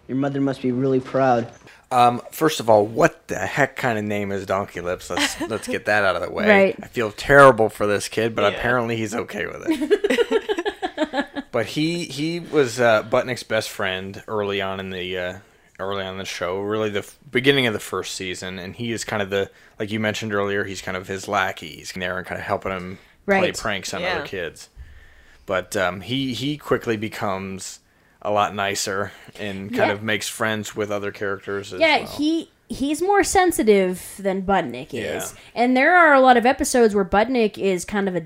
[0.10, 1.50] Your mother must be really proud.
[1.90, 5.10] Um, first of all, what the heck kind of name is Donkey Lips?
[5.10, 6.48] Let's let's get that out of the way.
[6.48, 6.80] Right.
[6.82, 8.58] I feel terrible for this kid, but Yeah.
[8.58, 11.48] apparently he's okay with it.
[11.52, 15.38] but he he was uh, Budnick's best friend early on in the uh,
[15.80, 18.92] early on in the show, really the f- beginning of the first season, and he
[18.92, 20.66] is kind of the like you mentioned earlier.
[20.66, 21.78] He's kind of his lackey.
[21.78, 24.18] He's there and kind of helping him play pranks on Yeah.
[24.18, 24.70] other kids.
[25.46, 27.80] But um, he he quickly becomes
[28.28, 29.92] a lot nicer and kind Yeah.
[29.94, 32.08] of makes friends with other characters as Yeah, well.
[32.08, 35.40] he he's more sensitive than Budnick is, Yeah.
[35.56, 38.24] and there are a lot of episodes where Budnick is kind of a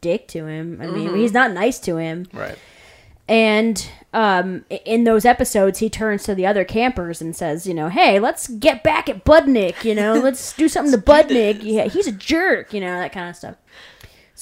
[0.00, 0.78] dick to him.
[0.82, 2.56] I mean, he's not nice to him, right.
[3.28, 7.88] and um, in those episodes, he turns to the other campers and says, you know,
[7.88, 9.84] hey, let's get back at Budnick.
[9.84, 11.58] You know, let's do something to Budnick.
[11.62, 12.74] Yeah, he's a jerk.
[12.74, 13.56] You know, that kind of stuff.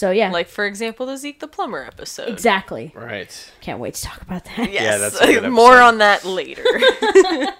[0.00, 2.28] So yeah, Like, for example, the Zeke the Plumber episode.
[2.30, 2.90] exactly.
[2.94, 3.30] Right.
[3.60, 4.72] Can't wait to talk about that.
[4.72, 4.98] Yes.
[4.98, 6.64] that's a good More on that later.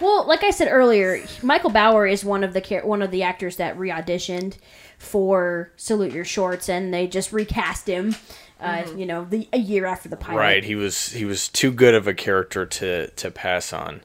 [0.00, 3.56] Well, like I said earlier, Michael Bower is one of the one of the actors
[3.56, 4.56] that re-auditioned
[4.96, 8.14] for Salute Your Shorts, and they just recast him.
[8.60, 10.38] Uh, You know, the a year after the pilot.
[10.38, 10.62] Right.
[10.64, 14.02] He was he was too good of a character to to pass on.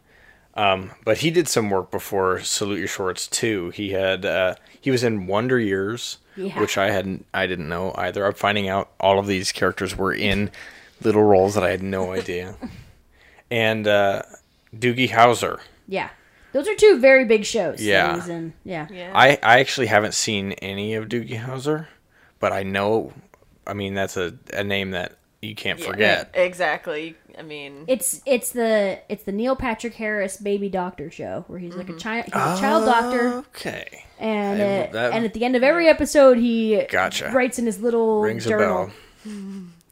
[0.56, 3.70] Um, but he did some work before Salute Your Shorts too.
[3.70, 6.60] He had uh, he was in Wonder Years, Yeah.
[6.60, 8.26] which I hadn't I didn't know either.
[8.26, 10.52] I'm finding out all of these characters were in
[11.02, 12.56] little roles that I had no idea.
[13.50, 14.24] and uh,
[14.76, 15.60] Doogie Howser.
[15.88, 16.10] Yeah,
[16.52, 17.78] those are two very big shows.
[17.78, 18.16] that Yeah.
[18.16, 18.54] he's in.
[18.66, 18.88] Yeah.
[18.92, 19.12] yeah.
[19.16, 21.88] I, I actually haven't seen any of Doogie Howser,
[22.40, 23.14] but I know.
[23.66, 26.30] I mean, that's a, a name that you can't Yeah, forget.
[26.34, 27.16] Exactly.
[27.38, 31.76] I mean, It's it's the it's the Neil Patrick Harris Baby Doctor show where he's
[31.76, 34.06] like a child he's a child doctor Okay.
[34.20, 37.32] and I- uh, that- and at the end of every episode he Gotcha.
[37.34, 38.92] writes in his little Rings a journal
[39.26, 39.34] bell.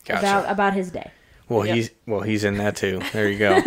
[0.05, 0.19] Gotcha.
[0.19, 1.09] about about his day.
[1.49, 1.75] well, Yep.
[1.75, 3.01] he's well, he's in that too.
[3.13, 3.59] There you go.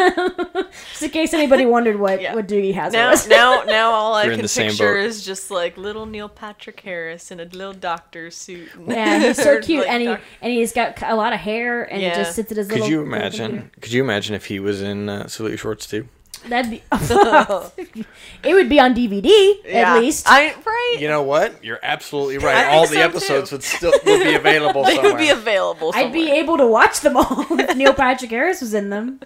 [0.95, 2.35] Just in case anybody wondered what Yeah.
[2.37, 3.27] what Doogie has now, was.
[3.29, 6.29] now, now, all I You're in can the same picture is just like little Neil
[6.29, 8.69] Patrick Harris in a little doctor suit.
[8.87, 11.83] Yeah, he's so cute, like, and he doc- and he's got a lot of hair,
[11.83, 12.11] and Yeah.
[12.11, 12.89] he just sits at his could little.
[12.91, 13.51] you imagine?
[13.51, 13.71] computer.
[13.81, 16.09] Could you imagine if he was in uh, Salute Shorts too?
[16.49, 16.83] That'd be.
[18.45, 19.95] it would be on DVD Yeah.
[19.97, 20.27] at least.
[20.29, 20.97] I right.
[21.01, 21.65] You know what?
[21.65, 22.67] You're absolutely right.
[22.67, 23.57] all the so episodes too.
[23.57, 25.13] would still would be available they somewhere.
[25.15, 25.91] would be available.
[25.95, 29.21] I'd be able to watch them all if Neil Patrick Harris was in them,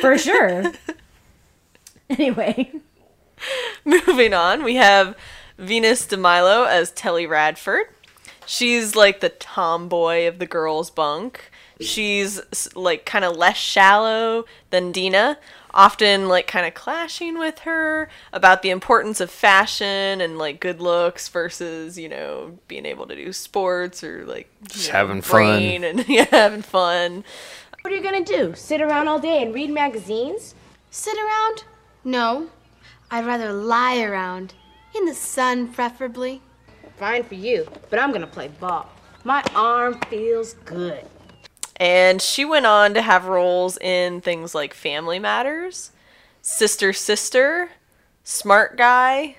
[0.00, 0.72] for sure.
[2.10, 2.70] Anyway,
[3.84, 5.16] Moving on, we have
[5.58, 7.86] Venus de Milo as Telly Radford.
[8.46, 11.50] She's like the tomboy of the girls' bunk.
[11.80, 12.40] she's
[12.76, 15.38] like kind of less shallow than Dina,
[15.72, 20.80] often like kind of clashing with her about the importance of fashion and like good
[20.80, 25.62] looks versus, you know, being able to do sports or like Just know, having fun.
[25.84, 27.24] and yeah, having fun.
[27.84, 28.54] What are you gonna do?
[28.54, 30.54] Sit around all day and read magazines?
[30.90, 31.64] Sit around?
[32.02, 32.48] No.
[33.10, 34.54] I'd rather lie around.
[34.94, 36.40] In the sun, preferably.
[36.96, 38.88] Fine for you, but I'm gonna play ball.
[39.22, 41.04] My arm feels good.
[41.76, 45.90] And she went on to have roles in things like Family Matters,
[46.40, 47.68] Sister Sister,
[48.22, 49.36] Smart Guy,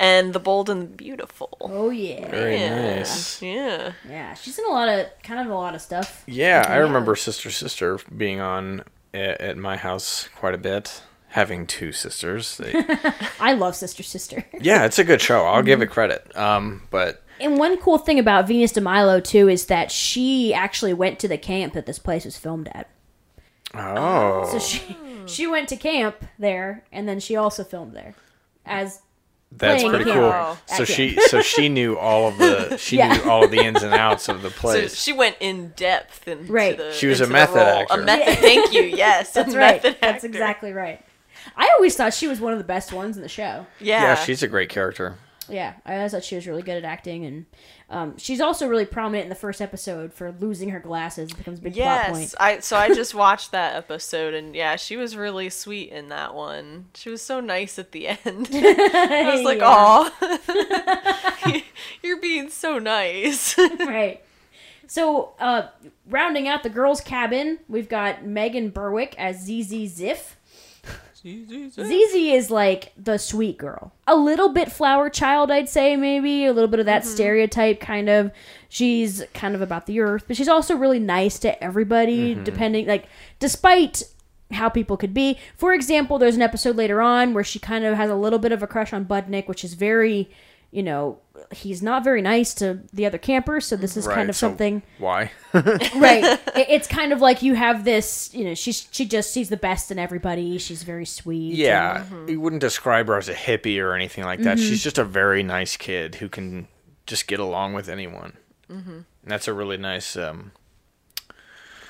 [0.00, 1.56] and The Bold and the Beautiful.
[1.60, 2.30] Oh yeah.
[2.30, 2.96] Very Yeah.
[2.98, 3.42] nice.
[3.42, 3.92] Yeah.
[4.08, 6.22] Yeah, she's in a lot of kind of a lot of stuff.
[6.26, 8.84] Yeah, I remember Sister Sister being on
[9.14, 11.02] at, at my house quite a bit.
[11.32, 12.72] Having two sisters, They-
[13.40, 14.46] I love Sister Sister.
[14.60, 15.44] yeah, it's a good show.
[15.44, 16.34] I'll give it credit.
[16.34, 20.94] Um, but And one cool thing about Venus de Milo too is that she actually
[20.94, 22.88] went to the camp that this place was filmed at.
[23.74, 28.14] oh, So she she went to camp there, and then she also filmed there
[28.64, 29.02] as
[29.52, 30.30] that's pretty camp cool.
[30.30, 33.14] at So she so she knew all of the she Yeah.
[33.14, 34.90] knew all of the ins and outs of the place.
[34.92, 36.76] So she went in depth into Right.
[36.76, 36.92] the.
[36.92, 38.00] She was a method actor.
[38.00, 38.38] A method.
[38.38, 38.82] Thank you.
[38.98, 39.82] Yes, That's a right.
[39.82, 41.04] Method That's exactly right.
[41.56, 43.66] I always thought she was one of the best ones in the show.
[43.80, 44.02] Yeah.
[44.02, 45.16] yeah, she's a great character.
[45.48, 47.46] Yeah, I thought she was really good at acting, and
[47.90, 51.30] um, she's also really prominent in the first episode for losing her glasses.
[51.30, 52.20] It becomes a big plot point.
[52.20, 56.08] Yes, I so I just watched that episode and yeah, she was really sweet in
[56.10, 56.86] that one.
[56.94, 58.18] She was so nice at the end.
[58.52, 60.02] I was like, "Aw,
[62.02, 64.22] you're being so nice." right.
[64.86, 65.68] So, uh,
[66.08, 70.34] rounding out the girls' cabin, we've got Megan Berwick as ZZ Ziff.
[71.28, 73.92] ZZ is like the sweet girl.
[74.06, 76.46] A little bit flower child, I'd say, maybe.
[76.46, 77.10] A little bit of that mm-hmm.
[77.10, 78.30] stereotype, kind of.
[78.68, 82.44] She's kind of about the earth, but she's also really nice to everybody, mm-hmm.
[82.44, 83.06] depending, like,
[83.38, 84.02] despite
[84.52, 85.38] how people could be.
[85.56, 88.52] For example, there's an episode later on where she kind of has a little bit
[88.52, 90.30] of a crush on Budnick, which is very,
[90.70, 91.18] you know,
[91.50, 94.82] he's not very nice to the other campers, so this is kind of so something
[94.98, 95.30] Why?
[95.54, 96.24] right
[96.56, 99.56] It- it's kind of like you have this you know she's she just sees the
[99.56, 102.28] best in everybody she's very sweet Yeah, Mm-hmm.
[102.28, 104.58] you wouldn't describe her as a hippie or anything like that.
[104.58, 106.68] She's just a very nice kid who can
[107.06, 108.36] just get along with anyone.
[108.70, 108.90] Mm-hmm.
[108.90, 110.52] And that's a really nice um,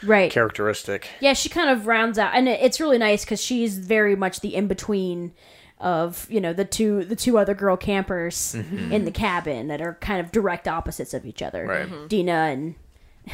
[0.04, 1.08] right characteristic.
[1.20, 4.54] yeah she kind of rounds out and it's really nice because she's very much the
[4.54, 5.32] in-between
[5.80, 9.94] of you know the two the two other girl campers in the cabin that are
[10.00, 11.88] kind of direct opposites of each other Right.
[11.88, 12.08] Mhm.
[12.08, 12.74] dina and
[13.26, 13.30] I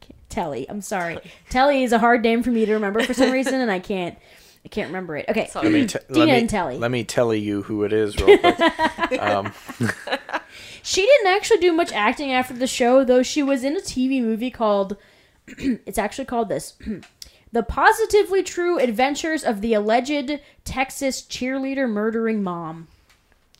[0.00, 1.18] can't, telly i'm sorry
[1.48, 4.18] telly is a hard name for me to remember for some reason and i can't
[4.64, 6.76] i can't remember it okay Let me, t- Dina let me, and Telly.
[6.78, 8.58] Let me tell you who it is real quick.
[10.82, 14.20] She didn't actually do much acting after the show, though she was in a TV
[14.22, 14.96] movie called.
[15.48, 16.74] it's actually called this
[17.56, 22.88] The Positively True Adventures of the Alleged Texas Cheerleader Murdering Mom.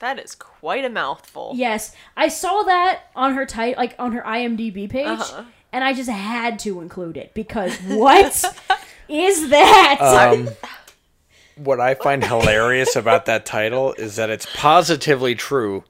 [0.00, 1.52] that is quite a mouthful.
[1.54, 5.44] Yes, I saw that on her title, like on her IMDb page, Uh-huh.
[5.72, 8.26] and I just had to include it because what
[9.08, 9.96] is that?
[10.02, 10.50] Um,
[11.56, 15.84] what I find hilarious about that title is that it's positively true,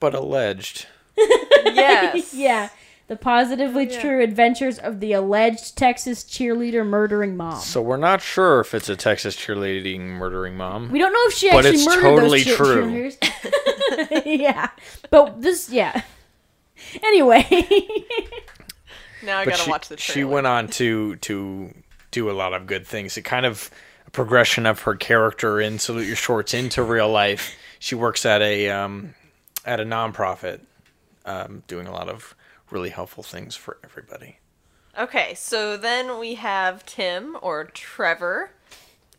[0.00, 0.84] but alleged.
[1.64, 2.34] Yes.
[2.34, 2.68] yeah.
[3.08, 7.58] The positively true adventures of the alleged Texas cheerleader murdering mom.
[7.60, 10.90] So we're not sure if it's a Texas cheerleading murdering mom.
[10.90, 13.10] We don't know if she But actually murdered totally those cheer- true.
[13.18, 14.22] cheerleaders.
[14.40, 14.68] yeah,
[15.10, 16.02] but this, yeah.
[17.02, 17.46] Anyway,
[19.22, 21.74] Now I but gotta she, watch the she went on to to
[22.10, 23.16] do a lot of good things.
[23.16, 23.70] It kind of
[24.06, 27.56] a progression of her character in Salute Your Shorts into real life.
[27.78, 29.14] She works at a um,
[29.64, 30.60] at a nonprofit,
[31.24, 32.34] um, doing a lot of
[32.70, 34.38] really helpful things for everybody.
[34.98, 38.50] Okay, so then we have Tim or Trevor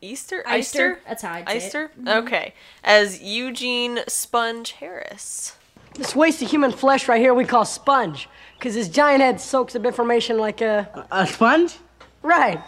[0.02, 1.74] Easter Eister, Eister that's how I'd say it.
[1.74, 2.08] Mm-hmm.
[2.08, 5.56] Okay, as Eugene Sponge Harris.
[5.96, 9.76] This waste of human flesh right here we call sponge, because his giant head soaks
[9.76, 11.08] up information like a.
[11.12, 11.78] A sponge?
[12.22, 12.62] Right.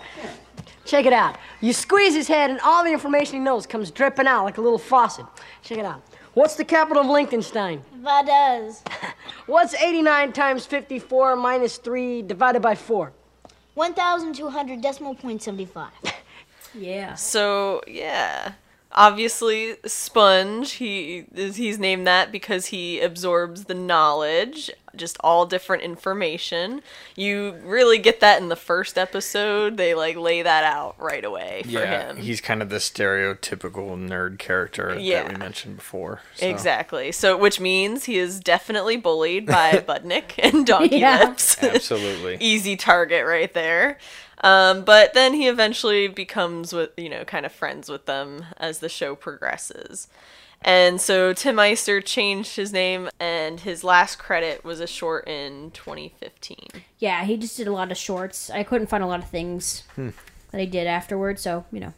[0.86, 1.38] Check it out.
[1.62, 4.62] You squeeze his head, and all the information he knows comes dripping out like a
[4.62, 5.26] little faucet.
[5.64, 6.02] Check it out.
[6.34, 7.82] What's the capital of Liechtenstein?
[8.02, 8.82] Vaduz.
[9.46, 13.12] What's 89 times 54 minus 3 divided by 4?
[13.74, 15.92] 1,200 decimal point 75.
[16.76, 17.16] yeah.
[17.16, 18.54] So yeah,
[18.94, 25.82] obviously sponge he is he's named that because he absorbs the knowledge just all different
[25.84, 26.82] information
[27.16, 31.62] you really get that in the first episode they like lay that out right away
[31.64, 35.24] for yeah, him he's kind of the stereotypical nerd character Yeah.
[35.24, 36.22] that we mentioned before.
[36.36, 36.46] so.
[36.48, 41.20] exactly so which means he is definitely bullied by budnick and donkey Yeah.
[41.26, 42.38] lips Absolutely.
[42.42, 43.98] easy target right there.
[44.42, 48.80] Um, but then he eventually becomes with you know kind of friends with them as
[48.80, 50.08] the show progresses.
[50.64, 55.72] And so Tim Meister changed his name, and his last credit was a short in
[55.72, 56.68] 2015.
[57.00, 58.52] Yeah, he just did a lot of shorts.
[58.52, 61.94] I couldn't find a lot of things that he did afterward, so you know.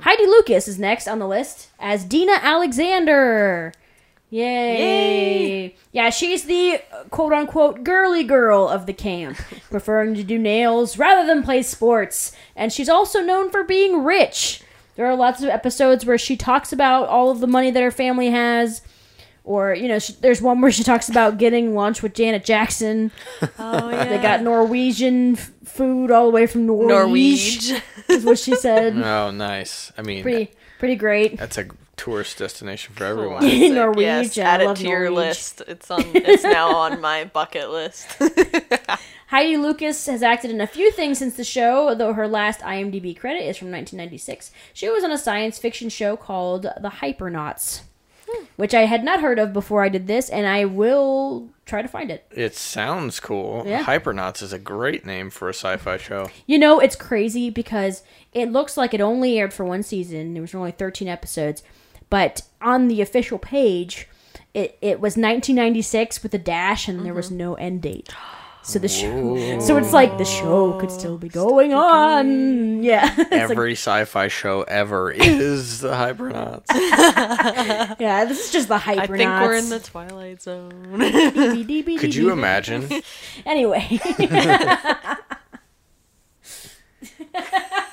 [0.00, 3.74] Heidi Lucas is next on the list as Dina Alexander.
[4.32, 5.74] Yay!
[5.92, 9.36] Yeah, she's the quote unquote girly girl of the camp,
[9.70, 12.32] preferring to do nails rather than play sports.
[12.56, 14.62] And she's also known for being rich.
[14.96, 17.90] There are lots of episodes where she talks about all of the money that her
[17.90, 18.82] family has.
[19.44, 23.10] Or, you know, sh there's one where she talks about getting lunch with Janet Jackson.
[23.58, 26.92] Oh yeah, They got Norwegian f- food all the way from Norwich,
[27.72, 27.82] Norwege.
[28.08, 28.94] is what she said.
[29.04, 29.90] Oh, nice.
[29.98, 31.38] I mean, pretty, pretty great.
[31.38, 31.66] that's a
[32.02, 33.38] tourist destination for everyone.
[33.38, 33.72] Classic.
[33.72, 35.14] Norwege, Yes, I add it to your Norwege.
[35.14, 35.62] list.
[35.68, 36.02] It's on.
[36.14, 38.20] It's now on my bucket list.
[39.28, 43.16] Heidi Lucas has acted in a few things since the show, though her last IMDb
[43.16, 44.50] credit is from 1996.
[44.74, 47.82] She was on a science fiction show called The Hypernauts,
[48.28, 48.44] hmm.
[48.56, 51.88] which I had not heard of before I did this, and I will try to
[51.88, 52.26] find it.
[52.32, 53.62] It sounds cool.
[53.64, 53.84] Yeah.
[53.84, 56.28] Hypernauts is a great name for a sci-fi show.
[56.46, 60.34] You know, it's crazy because it looks like it only aired for one season.
[60.34, 61.62] There was only 13 episodes.
[62.12, 64.06] But on the official page,
[64.52, 67.38] it, it was 1996 with a dash and there was mm-hmm.
[67.38, 68.10] no end date.
[68.60, 72.82] So the show, so it's like the show could still be going on.
[72.82, 76.66] Yeah, It's like, Every sci-fi show ever is the Hypernauts.
[77.98, 78.26] yeah.
[78.26, 79.10] This is just the hypernauts.
[79.10, 80.98] I think we're in the twilight zone.
[81.98, 82.90] Could you imagine?
[83.46, 83.98] Anyway,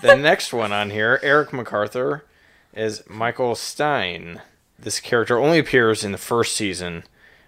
[0.02, 2.26] The next one on here, Eric MacArthur,
[2.80, 4.42] is Michael Stein.
[4.78, 7.04] This character only appears in the first season.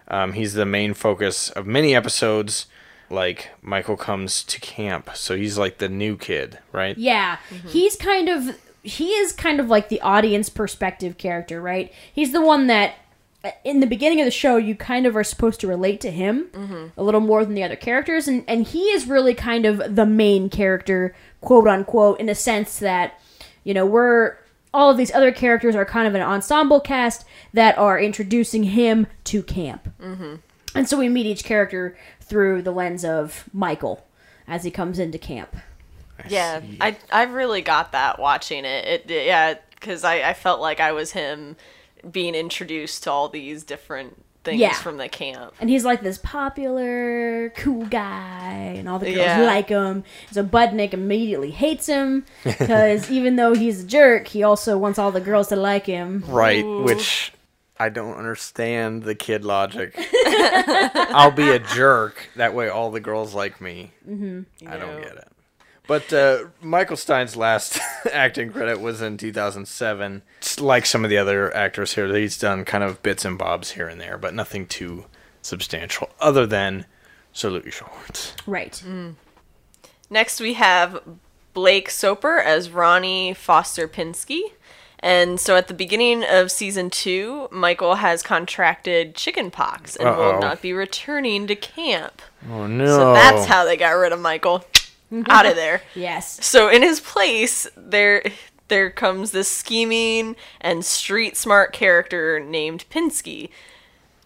[0.07, 2.65] Um, he's the main focus of many episodes.
[3.09, 6.97] Like Michael comes to camp, so he's like the new kid, right?
[6.97, 11.91] Yeah, he's kind of he is kind of like the audience perspective character, right?
[12.13, 12.95] He's the one that
[13.63, 16.91] in the beginning of the show you kind of are supposed to relate to him
[16.95, 20.05] a little more than the other characters and and he is really kind of the
[20.05, 23.19] main character, quote unquote, in a sense that
[23.63, 24.35] you know, we're
[24.73, 29.07] all of these other characters are kind of an ensemble cast that are introducing him
[29.25, 29.89] to camp.
[30.01, 30.35] Mm-hmm.
[30.75, 34.05] And so we meet each character through the lens of Michael
[34.47, 35.55] as he comes into camp.
[36.29, 38.85] Yeah, I I really got that watching it.
[38.85, 41.55] It yeah, because I I felt like I was him
[42.09, 44.73] being introduced to all these different things Yeah.
[44.73, 45.53] from the camp.
[45.59, 49.41] And he's like this popular, cool guy, and all the girls Yeah.
[49.41, 50.03] like him.
[50.31, 55.11] So Budnick immediately hates him because even though he's a jerk, he also wants all
[55.11, 56.23] the girls to like him.
[56.27, 57.33] Right, which
[57.79, 59.95] I don't understand the kid logic.
[60.25, 62.29] I'll be a jerk.
[62.35, 63.91] That way all the girls like me.
[64.07, 64.67] Mm-hmm.
[64.67, 65.01] I don't No.
[65.03, 65.27] get it.
[65.87, 67.79] But uh, Michael Stein's last
[68.13, 70.21] acting credit was in 2007.
[70.37, 73.71] It's like some of the other actors here, he's done kind of bits and bobs
[73.71, 75.05] here and there, but nothing too
[75.41, 76.85] substantial other than
[77.33, 78.33] Salute Your Shorts.
[78.45, 78.81] Right.
[80.09, 81.01] Next, we have
[81.53, 84.41] Blake Soper as Ronnie Foster Pinsky.
[85.03, 90.33] And so at the beginning of season two, Michael has contracted chickenpox and Uh-oh.
[90.33, 92.21] will not be returning to camp.
[92.51, 92.85] Oh no.
[92.85, 94.63] So that's how they got rid of Michael.
[95.27, 95.81] Out of there.
[95.95, 96.45] Yes.
[96.45, 98.23] So in his place, there
[98.69, 103.49] there comes this scheming and street smart character named Pinsky,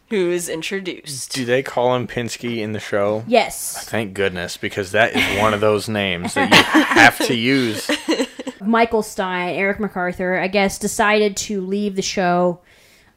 [0.10, 1.34] who is introduced.
[1.34, 3.24] Do they call him Pinsky in the show?
[3.28, 3.88] Yes.
[3.90, 7.90] Thank goodness, because that is one of those names that you have to use.
[8.62, 12.60] Michael Stein, Eric MacArthur, I guess, decided to leave the show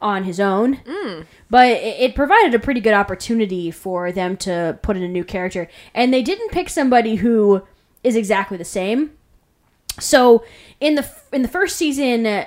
[0.01, 0.77] on his own.
[0.77, 1.25] Mm.
[1.49, 5.23] But it, it provided a pretty good opportunity for them to put in a new
[5.23, 5.67] character.
[5.93, 7.63] And they didn't pick somebody who
[8.03, 9.11] is exactly the same.
[9.99, 10.43] So
[10.79, 12.45] in the f- in the first season,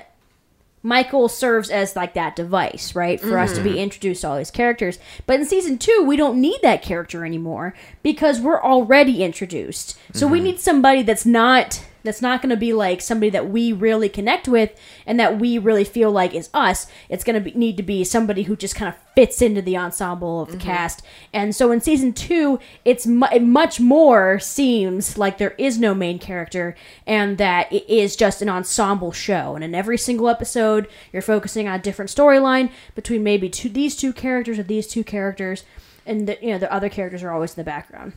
[0.82, 3.78] Michael serves as like that device, right, for us to be mm-hmm.
[3.78, 4.98] introduced to all these characters.
[5.26, 9.98] But in season two, we don't need that character anymore because we're already introduced.
[10.12, 10.44] So we mm-hmm.
[10.46, 14.48] need somebody that's not That's not going to be like somebody that we really connect
[14.48, 14.70] with
[15.06, 16.86] and that we really feel like is us.
[17.08, 20.40] It's going to need to be somebody who just kind of fits into the ensemble
[20.40, 20.66] of the mm-hmm.
[20.66, 21.02] cast.
[21.32, 25.94] And so in season two, it's mu- it much more seems like there is no
[25.94, 26.74] main character
[27.06, 29.54] and that it is just an ensemble show.
[29.54, 33.96] And in every single episode, you're focusing on a different storyline between maybe two, these
[33.96, 35.64] two characters or these two characters,
[36.06, 38.12] and the, you know the other characters are always in the background.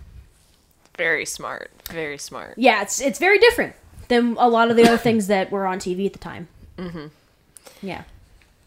[0.98, 1.72] Very smart.
[1.92, 2.54] Very smart.
[2.58, 3.74] Yeah, it's it's very different
[4.08, 6.48] than a lot of the other things that were on TV at the time.
[6.78, 7.08] Mm-hmm.
[7.82, 8.04] Yeah.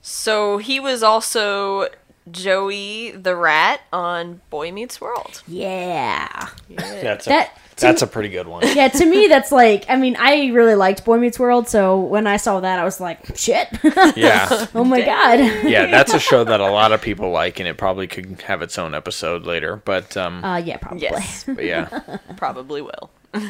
[0.02, 1.88] So he was also
[2.30, 5.42] Joey the Rat on Boy Meets World.
[5.46, 6.48] Yeah.
[6.68, 7.02] yeah.
[7.02, 8.62] That's a, That- that's a pretty good one.
[8.74, 12.26] Yeah, to me that's like I mean, I really liked Boy Meets World, so when
[12.26, 13.68] I saw that I was like, shit.
[14.16, 14.66] Yeah.
[14.74, 15.38] oh my god.
[15.64, 18.62] Yeah, that's a show that a lot of people like, and it probably could have
[18.62, 19.76] its own episode later.
[19.76, 21.02] But um, Uh yeah, probably.
[21.02, 23.10] Yes, but yeah, probably will.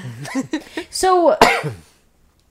[0.91, 1.37] So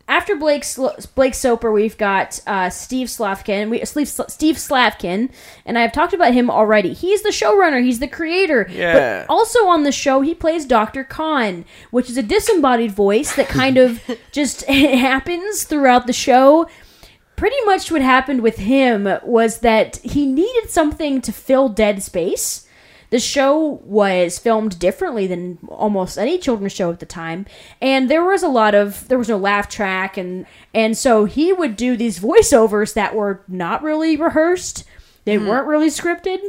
[0.07, 3.69] after Blake Sl- Blake Soper, we've got uh, Steve Slavkin.
[3.69, 5.29] We Steve, Steve Slavkin,
[5.65, 6.93] and I've talked about him already.
[6.93, 7.83] He's the showrunner.
[7.83, 8.67] He's the creator.
[8.69, 9.25] Yeah.
[9.27, 13.49] But also on the show, he plays Doctor Kahn, which is a disembodied voice that
[13.49, 14.01] kind of
[14.31, 16.67] just happens throughout the show.
[17.35, 22.66] Pretty much what happened with him was that he needed something to fill dead space.
[23.09, 27.45] The show was filmed differently than almost any children's show at the time,
[27.81, 31.53] and there was a lot of there was no laugh track, and and so he
[31.53, 34.83] would do these voiceovers that were not really rehearsed.
[35.23, 35.47] They mm-hmm.
[35.47, 36.39] weren't really scripted.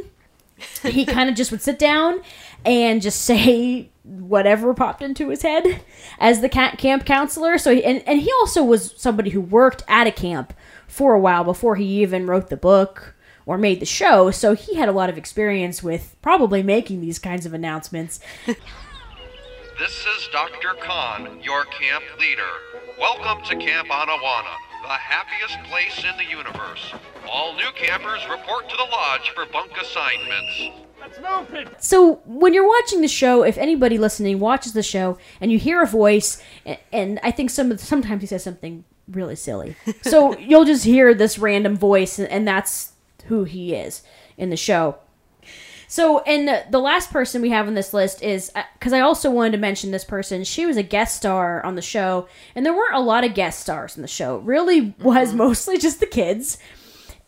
[0.83, 2.21] he kind of just would sit down
[2.65, 5.81] and just say whatever popped into his head
[6.19, 7.57] as the camp counselor.
[7.57, 10.53] So he, and and he also was somebody who worked at a camp
[10.87, 13.15] for a while before he even wrote the book
[13.49, 14.29] or made the show.
[14.29, 18.19] So he had a lot of experience with probably making these kinds of announcements.
[18.45, 20.75] This is Dr.
[20.79, 22.43] Kahn, your camp leader.
[22.99, 26.93] Welcome to Camp Anawanna, the happiest place in the universe.
[27.27, 30.69] All new campers report to the lodge for bunk assignments.
[31.79, 35.81] So when you're watching the show, if anybody listening watches the show and you hear
[35.81, 40.65] a voice, and, and I think some sometimes he says something really silly, so you'll
[40.65, 42.91] just hear this random voice, and, and that's
[43.29, 44.03] who he is
[44.37, 44.97] in the show.
[45.87, 49.53] So, and the last person we have on this list is because I also wanted
[49.53, 50.43] to mention this person.
[50.43, 53.61] She was a guest star on the show, and there weren't a lot of guest
[53.61, 54.37] stars in the show.
[54.37, 56.59] It really was mostly just the kids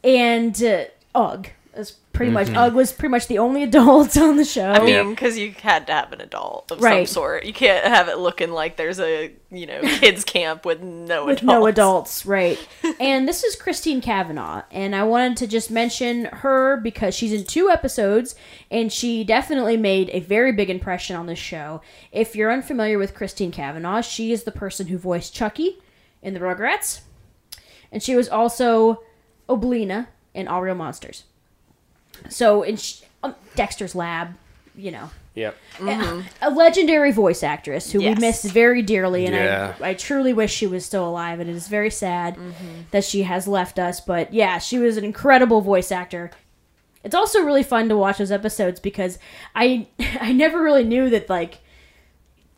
[0.03, 0.85] and uh,
[1.15, 1.49] Ugg.
[1.73, 2.57] Is pretty much mm-hmm.
[2.57, 4.71] Ugg was pretty much the only adult on the show.
[4.71, 7.07] I mean, because you had to have an adult of Right.
[7.07, 7.45] some sort.
[7.45, 11.41] You can't have it looking like there's a you know kids camp with no with
[11.41, 11.43] adults.
[11.43, 12.59] no adults, right?
[12.99, 17.43] and this is Christine Cavanaugh, and I wanted to just mention her because she's in
[17.43, 18.35] two episodes,
[18.69, 21.81] and she definitely made a very big impression on this show.
[22.11, 25.79] If you're unfamiliar with Christine Cavanaugh, she is the person who voiced Chuckie
[26.21, 27.01] in the Rugrats,
[27.91, 29.03] and she was also
[29.49, 30.61] Oblina in Aaahh!!!
[30.61, 31.23] Real Monsters.
[32.29, 34.35] So in sh- um, Dexter's Lab,
[34.75, 35.57] you know, yep.
[36.41, 38.15] a legendary voice actress who Yes.
[38.17, 39.75] we miss very dearly, and Yeah.
[39.81, 41.39] I, I truly wish she was still alive.
[41.39, 42.37] And it is very sad
[42.91, 43.99] that she has left us.
[44.01, 46.31] But yeah, she was an incredible voice actor.
[47.03, 49.17] It's also really fun to watch those episodes because
[49.55, 49.87] I
[50.21, 51.59] I never really knew that like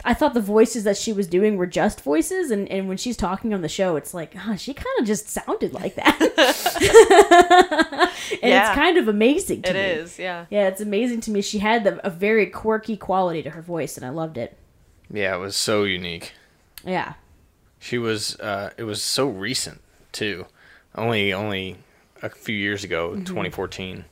[0.06, 3.16] I thought the voices that she was doing were just voices, and, and when she's
[3.16, 6.20] talking on the show, it's like, huh, she kind of just sounded like that.
[8.42, 8.68] and Yeah.
[8.68, 9.80] it's kind of amazing to It me.
[10.02, 10.46] is, yeah.
[10.50, 11.42] Yeah, it's amazing to me.
[11.42, 14.58] She had the, a very quirky quality to her voice, and I loved it.
[15.12, 16.34] Yeah, it was so unique.
[16.86, 17.14] Yeah.
[17.80, 18.40] She was.
[18.40, 19.82] Uh, it was so recent
[20.12, 20.46] too.
[20.96, 21.78] Only only
[22.22, 23.26] a few years ago, Mm-hmm.
[23.26, 24.06] 2014.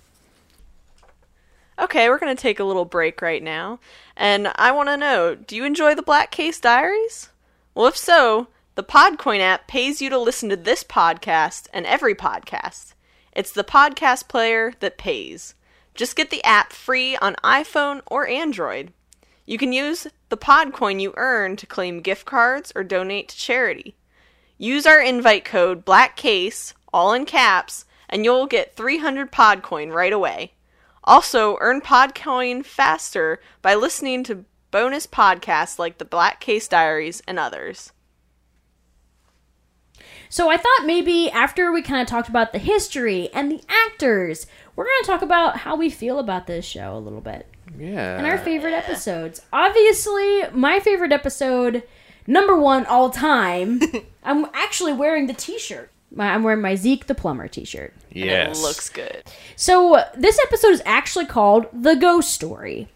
[1.82, 3.80] Okay, we're gonna take a little break right now,
[4.16, 7.30] and I want to know: Do you enjoy the Black Case Diaries?
[7.74, 12.14] Well, if so, the Podcoin app pays you to listen to this podcast and every
[12.14, 12.94] podcast.
[13.32, 15.56] It's the podcast player that pays.
[15.96, 18.94] Just get the app free on iPhone or Android.
[19.48, 23.96] You can use the Podcoin you earn to claim gift cards or donate to charity.
[24.60, 30.54] Use our invite code BLACKCASE, all in caps, and you'll get 300 Podcoin right away.
[31.04, 37.40] Also, earn Podcoin faster by listening to bonus podcasts like the Black Case Diaries and
[37.40, 37.92] others.
[40.30, 44.48] So I thought maybe after we kind of talked about the history and the actors,
[44.76, 47.48] we're going to talk about how we feel about this show a little bit
[47.78, 48.18] Yeah.
[48.18, 49.42] and our favorite episodes.
[49.52, 51.84] Obviously, my favorite episode,
[52.28, 53.82] number one all time,
[54.24, 55.92] I'm actually wearing the T-shirt.
[56.14, 57.94] My, I'm wearing my Zeke the Plumber T-shirt.
[58.12, 58.60] yes.
[58.60, 59.24] It looks good.
[59.56, 62.90] So uh, this episode is actually called The Ghost Story.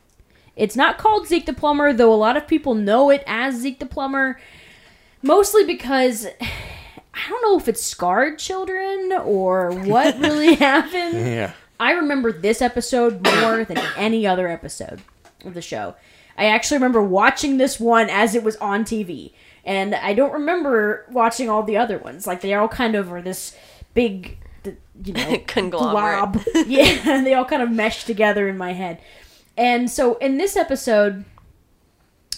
[0.56, 3.80] It's not called Zeke the Plumber, though a lot of people know it as Zeke
[3.80, 4.40] the Plumber.
[5.22, 11.14] Mostly because I don't know if it's scarred children or what really happened.
[11.16, 11.54] Yeah.
[11.80, 15.02] I remember this episode more than any other episode
[15.44, 15.96] of the show.
[16.38, 19.32] I actually remember watching this one as it was on TV.
[19.66, 22.28] And I don't remember watching all the other ones.
[22.28, 23.56] Like they all kind of are this
[23.94, 24.38] big
[25.04, 26.34] you know Conglomerate.
[26.34, 26.42] glob.
[26.68, 29.00] yeah, and they all kind of mesh together in my head.
[29.58, 31.26] And so in this episode,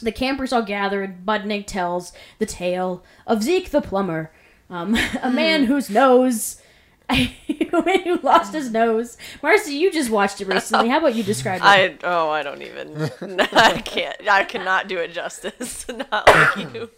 [0.01, 4.31] the campers all gather and Budnick tells the tale of Zeke the plumber,
[4.69, 6.61] um, a man whose nose,
[7.09, 9.17] a man who lost his nose.
[9.41, 10.89] Marcy, you just watched it recently.
[10.89, 11.65] How about you describe it?
[11.65, 15.87] I oh I don't even I can't I cannot do it justice.
[16.11, 16.89] Not like you.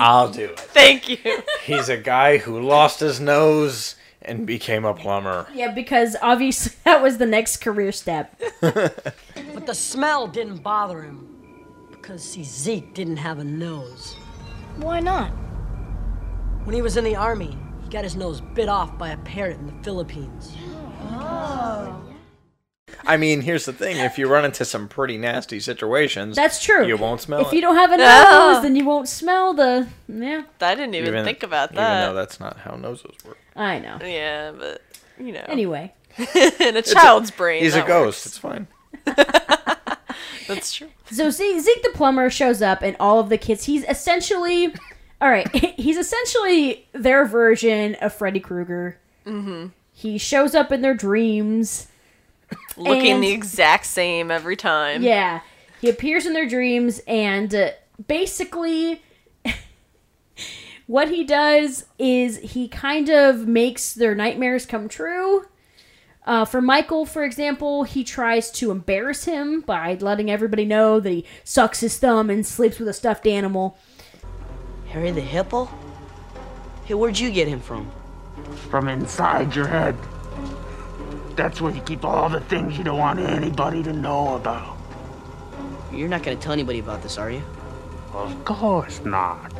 [0.00, 0.58] I'll do it.
[0.58, 1.42] Thank you.
[1.62, 5.46] He's a guy who lost his nose and became a plumber.
[5.54, 8.40] yeah, because obviously that was the next career step.
[8.60, 11.32] But the smell didn't bother him.
[11.90, 14.14] Because, see, Zeke didn't have a nose.
[14.76, 15.30] Why not?
[16.64, 19.58] When he was in the army, he got his nose bit off by a parrot
[19.60, 20.56] in the Philippines.
[23.08, 26.84] I mean, here's the thing: if you run into some pretty nasty situations, That's true.
[26.86, 27.56] You won't smell If it.
[27.56, 28.60] you don't have a nose, Ah.
[28.62, 29.86] then you won't smell the.
[30.08, 31.98] Yeah, I didn't even, think about that.
[32.02, 33.38] Even though that's not how noses work.
[33.54, 33.98] I know.
[34.02, 34.82] Yeah, but
[35.20, 35.44] you know.
[35.48, 35.92] Anyway,
[36.60, 37.62] in a child's brain.
[37.62, 38.24] He's a ghost.
[38.24, 38.26] works.
[38.26, 38.66] It's fine.
[40.48, 40.88] That's true.
[41.10, 43.64] so Zeke, Zeke the plumber shows up, and all of the kids.
[43.64, 44.72] He's essentially,
[45.20, 45.48] all right.
[45.76, 48.98] He's essentially their version of Freddy Krueger.
[49.26, 49.68] Mm-hmm.
[49.92, 51.88] He shows up in their dreams.
[52.76, 55.02] Looking And- the exact same every time.
[55.02, 55.40] Yeah,
[55.80, 57.70] he appears in their dreams, and uh,
[58.06, 59.02] basically,
[60.86, 65.46] what he does is he kind of makes their nightmares come true.
[66.24, 71.10] Uh, for Michael, for example, he tries to embarrass him by letting everybody know that
[71.10, 73.78] he sucks his thumb and sleeps with a stuffed animal.
[74.88, 75.68] Harry the Hippo?
[76.84, 77.90] Hey, where'd you get him from?
[78.70, 79.96] From inside your head.
[81.34, 84.76] That's where you keep all the things you don't want anybody to know about.
[85.92, 87.42] You're not gonna tell anybody about this, are you?
[88.12, 89.52] Of course not.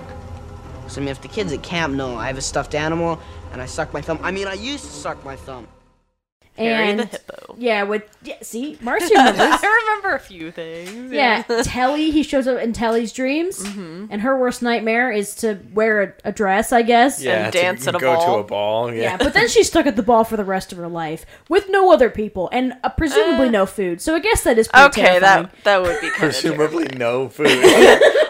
[0.89, 3.21] So, I mean, if the kids at camp know I have a stuffed animal
[3.53, 5.67] and I suck my thumb, I mean, I used to suck my thumb.
[6.59, 7.55] Harry and the hippo.
[7.59, 9.41] yeah, with yeah, see, Marcy remembers.
[9.41, 11.13] I remember a few things.
[11.13, 12.11] Yeah, Telly.
[12.11, 14.07] He shows up in Telly's dreams, Mm-hmm.
[14.11, 17.23] and her worst nightmare is to wear a, a dress, I guess.
[17.23, 18.93] Yeah, to dance at a go to a ball.
[18.93, 21.27] Yeah, Yeah, but then she's stuck at the ball for the rest of her life
[21.49, 24.01] with no other people and uh, presumably no food.
[24.01, 25.45] So I guess that is pretty Okay, terrifying.
[25.45, 27.49] that that would be kind of presumably no food.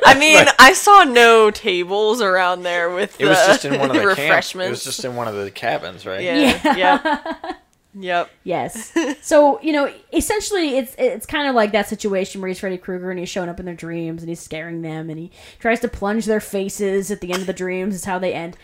[0.08, 3.96] I mean, I saw no tables around there with It was just in one of
[3.96, 4.18] the camp.
[4.18, 4.66] refreshments.
[4.66, 6.22] It was just in one of the cabins, right?
[6.22, 7.56] yeah, yep,
[7.98, 8.30] yep.
[8.44, 8.92] Yes.
[9.22, 13.10] so you know, essentially, it's it's kind of like that situation where he's Freddy Krueger
[13.10, 15.88] and he's showing up in their dreams and he's scaring them and he tries to
[15.88, 17.94] plunge their faces at the end of the dreams.
[17.94, 18.56] Is how they end.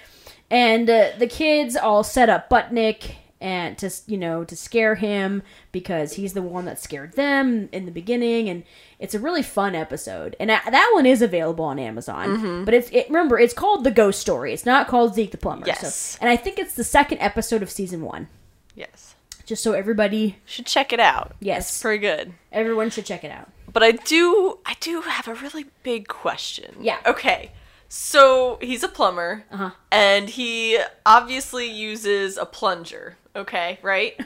[0.50, 5.42] And uh, the kids all set up Budnick and to you know to scare him
[5.72, 8.62] because he's the one that scared them in the beginning and
[9.00, 12.88] it's a really fun episode and that that one is available on amazon but it's
[12.90, 16.18] it, remember it's called the ghost story it's not called zeke the plumber So- Yes.
[16.20, 18.28] and i think it's the second episode of season one
[18.76, 19.11] Yes,
[19.53, 21.36] just so everybody should check it out.
[21.38, 21.68] Yes.
[21.68, 22.32] it's pretty good.
[22.50, 26.76] everyone should check it out But I do, I do have a really big question.
[26.80, 26.96] Yeah.
[27.05, 27.50] Okay.
[27.90, 29.72] So he's a plumber, Uh-huh.
[29.90, 33.18] and he obviously uses a plunger.
[33.36, 34.18] Okay, right?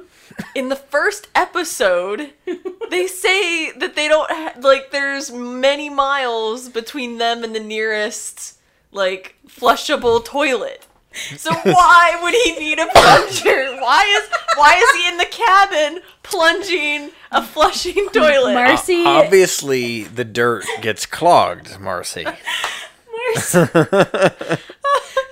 [0.54, 2.32] In the first episode,
[2.90, 4.90] they say that they don't ha- like.
[4.90, 8.58] There's many miles between them and the nearest
[8.92, 10.86] like flushable toilet.
[11.36, 13.76] So why would he need a plunger?
[13.80, 18.54] Why is why is he in the cabin plunging a flushing toilet?
[18.54, 22.26] marcy Obviously, the dirt gets clogged, Marcy.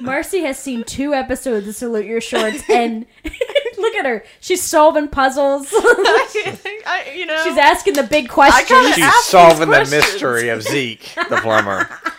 [0.01, 3.05] marcy has seen two episodes of salute your shorts and
[3.79, 8.95] look at her she's solving puzzles I, you know, she's asking the big questions gotta-
[8.95, 10.05] She's Ask these solving the questions.
[10.13, 11.89] mystery of Zeke, the plumber.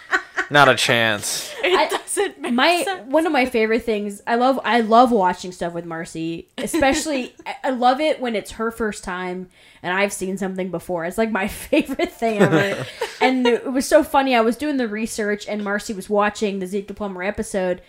[0.52, 1.54] Not a chance.
[1.64, 3.08] it doesn't make my sense.
[3.12, 7.56] one of my favorite things i love i love watching stuff with marcy especially I,
[7.66, 9.50] I love it when it's her first time
[9.84, 12.86] and i've seen something before it's like my favorite thing ever
[13.22, 16.68] and it was so funny i was doing the research and marcy was watching the
[16.68, 17.82] zeke the plumber episode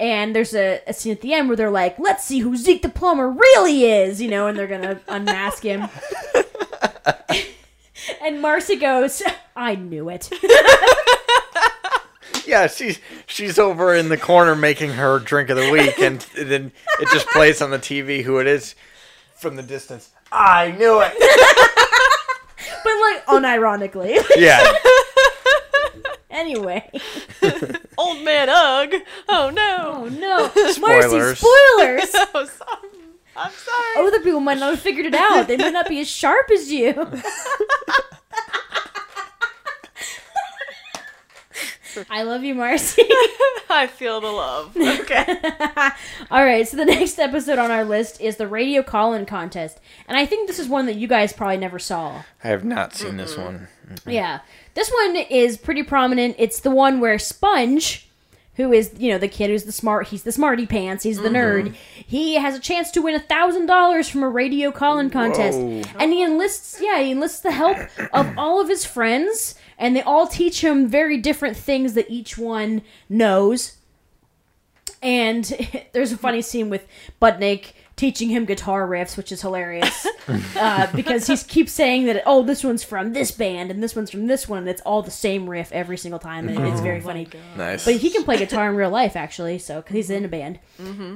[0.00, 2.82] and there's a, a scene at the end where they're like let's see who zeke
[2.82, 5.88] the plumber really is you know and they're gonna unmask him
[8.22, 9.22] and marcy goes
[9.54, 10.28] i knew it
[12.46, 16.72] Yeah, she's she's over in the corner making her drink of the week, and then
[17.00, 18.74] it just plays on the TV who it is
[19.36, 20.10] from the distance.
[20.32, 21.12] I knew it.
[22.84, 24.64] but like unironically Yeah,
[26.30, 26.88] anyway
[27.98, 28.94] Old man Ugg.
[29.28, 30.04] Oh no.
[30.04, 30.50] Oh no.
[30.54, 31.38] Marcy, Spoilers.
[31.38, 32.10] spoilers.
[32.34, 32.88] Oh, sorry.
[33.36, 34.06] I'm sorry.
[34.06, 35.48] Other people might not have figured it out.
[35.48, 36.92] They might not be as sharp as you.
[42.08, 43.02] I love you, Marcy.
[43.70, 44.76] I feel the love.
[45.00, 45.24] Okay.
[46.30, 50.16] All right, so the next episode on our list is the radio call-in contest, and
[50.16, 52.22] I think this is one that you guys probably never saw.
[52.44, 53.68] I have not seen this one.
[54.06, 54.40] Yeah,
[54.74, 56.36] this one is pretty prominent.
[56.38, 58.08] It's the one where Sponge,
[58.54, 61.28] who is you know the kid who's the smart, he's the smarty pants, he's the
[61.28, 61.68] mm-hmm.
[61.68, 61.74] nerd.
[61.94, 65.82] He has a chance to win a thousand dollars from a radio call-in contest, Whoa.
[65.98, 67.78] and he enlists yeah he enlists the help
[68.12, 72.38] of all of his friends, and they all teach him very different things that each
[72.38, 73.78] one knows.
[75.02, 75.44] And
[75.92, 76.86] there's a funny scene with
[77.20, 80.06] Budnick teaching him guitar riffs, which is hilarious
[80.56, 84.10] uh, because he keeps saying that oh this one's from this band and this one's
[84.10, 87.00] from this one, and it's all the same riff every single time, and it's very
[87.00, 87.26] funny.
[87.56, 87.84] Nice.
[87.84, 90.58] But he can play guitar in real life actually, so cause he's in a band,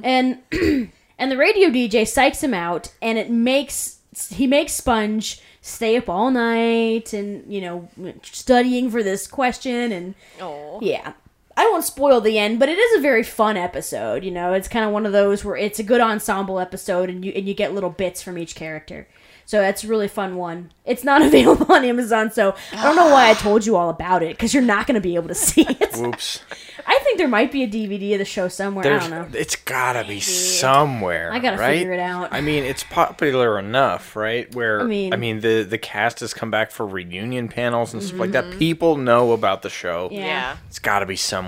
[0.03, 0.39] and
[1.19, 3.94] and the radio DJ psychs him out, and it makes
[4.29, 7.89] he makes Sponge stay up all night and you know
[8.23, 10.79] studying for this question and Oh.
[10.81, 11.13] yeah.
[11.57, 14.23] I won't spoil the end, but it is a very fun episode.
[14.23, 17.23] You know, it's kind of one of those where it's a good ensemble episode, and
[17.23, 19.07] you and you get little bits from each character.
[19.47, 20.71] So that's a really fun one.
[20.85, 24.23] It's not available on Amazon, so I don't know why I told you all about
[24.23, 25.95] it because you're not going to be able to see it.
[25.97, 26.41] Whoops.
[26.87, 28.85] I think there might be a DVD of the show somewhere.
[28.85, 29.27] I don't know.
[29.39, 31.31] It's gotta be somewhere.
[31.31, 31.77] I gotta right?
[31.77, 32.29] figure it out.
[32.31, 34.53] I mean, it's popular enough, right?
[34.55, 38.01] Where I mean- I mean, the the cast has come back for reunion panels and
[38.03, 38.45] stuff like that.
[38.45, 38.59] Mm-hmm.
[38.59, 40.09] People know about the show.
[40.11, 40.25] Yeah.
[40.25, 40.57] Yeah.
[40.67, 41.44] It's gotta be somewhere.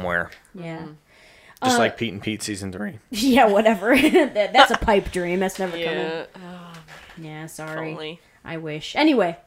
[0.54, 0.86] Yeah.
[1.64, 3.00] Just Uh, like Pete and Pete season three.
[3.10, 3.98] Yeah, whatever.
[4.00, 5.40] that, that's a pipe dream.
[5.40, 5.88] That's never coming.
[5.88, 6.26] Yeah.
[7.20, 7.92] Yeah, sorry.
[7.94, 8.20] Only.
[8.46, 8.96] I wish.
[8.96, 9.38] Anyway,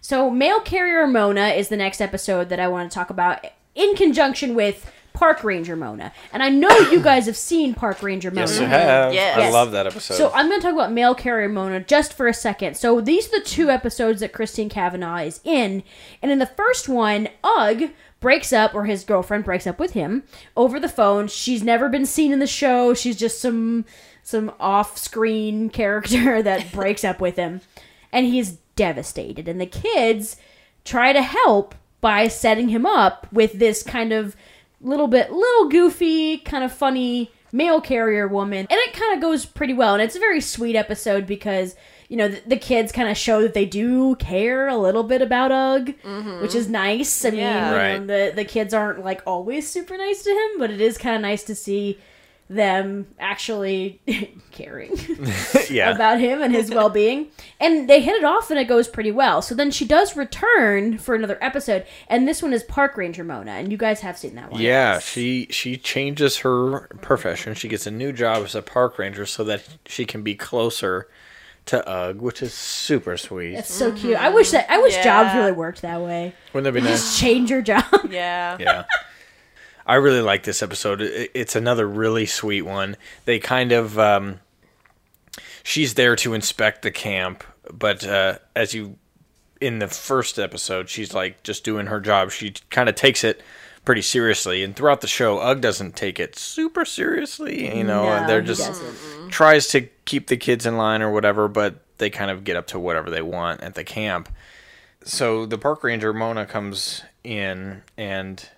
[0.00, 3.44] so Mail Carrier Mona is the next episode that I want to talk about
[3.74, 6.12] in conjunction with Park Ranger Mona.
[6.32, 8.42] And I know you guys have seen Park Ranger Mona.
[8.42, 9.12] Yes, you have.
[9.12, 9.38] Yes.
[9.38, 10.14] I love that episode.
[10.14, 12.76] So I'm going to talk about Mail Carrier Mona just for a second.
[12.76, 15.82] So these are the two episodes that Christine Cavanaugh is in,
[16.22, 17.90] and in the first one, Ugg
[18.20, 20.24] breaks up, or his girlfriend breaks up with him
[20.56, 21.28] over the phone.
[21.28, 22.94] She's never been seen in the show.
[22.94, 23.84] She's just some
[24.22, 27.60] some off-screen character that breaks up with him,
[28.12, 29.48] and he's devastated.
[29.48, 30.36] And the kids
[30.84, 34.36] try to help by setting him up with this kind of
[34.80, 39.44] little bit little goofy kind of funny mail carrier woman and it kind of goes
[39.44, 41.74] pretty well and it's a very sweet episode because
[42.08, 45.20] you know the, the kids kind of show that they do care a little bit
[45.22, 46.40] about Ugg mm-hmm.
[46.40, 47.64] which is nice I mean Yeah.
[47.66, 48.06] you know, Right.
[48.06, 51.22] the the kids aren't like always super nice to him but it is kind of
[51.22, 51.98] nice to see
[52.50, 54.00] them actually
[54.52, 54.96] caring
[55.70, 55.90] yeah.
[55.90, 57.28] about him and his well-being
[57.60, 60.96] and they hit it off and it goes pretty well so then she does return
[60.96, 64.34] for another episode and this one is park ranger mona and you guys have seen
[64.34, 67.52] that one Yeah, she she changes her profession.
[67.52, 71.06] She gets a new job as a park ranger so that she can be closer
[71.68, 73.54] to Ugg, which is super sweet.
[73.54, 76.78] That's so cute i wish that i wish jobs really worked that way Wouldn't that
[76.78, 77.00] be nice?
[77.02, 78.56] just change your job Yeah.
[78.60, 78.84] yeah.
[79.86, 81.00] I really like this episode.
[81.00, 82.96] It- It's another really sweet one.
[83.24, 84.40] They kind of um,
[85.62, 88.96] she's there to inspect the camp, but uh, as you
[89.60, 92.30] in the first episode, she's like just doing her job.
[92.30, 93.42] She kind of takes it
[93.84, 97.74] pretty seriously, and throughout the show, Ugg doesn't take it super seriously.
[97.76, 99.17] You know, No, they're he just doesn't.
[99.30, 102.66] Tries to keep the kids in line or whatever, but they kind of get up
[102.68, 104.28] to whatever they want at the camp.
[105.04, 108.48] So the park ranger Mona comes in and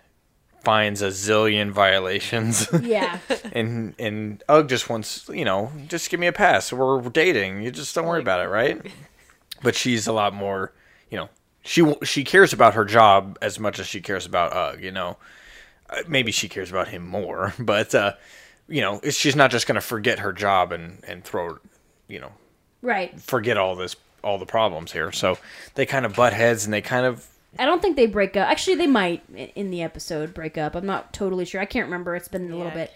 [0.63, 2.69] finds a zillion violations.
[2.83, 3.19] yeah
[3.53, 6.73] and and Ugg just wants, you know, just give me a pass.
[6.73, 7.63] We're dating.
[7.63, 8.81] You just don't worry about it, right?
[9.63, 10.73] But she's a lot more,
[11.11, 11.29] you know,
[11.63, 14.83] she she cares about her job as much as she cares about Ugg.
[14.83, 15.19] You know,
[15.91, 18.13] Uh, maybe she cares about him more, but uh,
[18.71, 21.59] you know, she's not just gonna forget her job and and throw,
[22.09, 22.33] you know,
[22.81, 25.13] right forget all this all the problems here.
[25.13, 25.39] So
[25.75, 27.27] they kind of butt heads and they kind of
[27.59, 29.25] i don't think they break up actually they might
[29.57, 32.57] in the episode break up i'm not totally sure i can't remember it's been a
[32.57, 32.93] little bit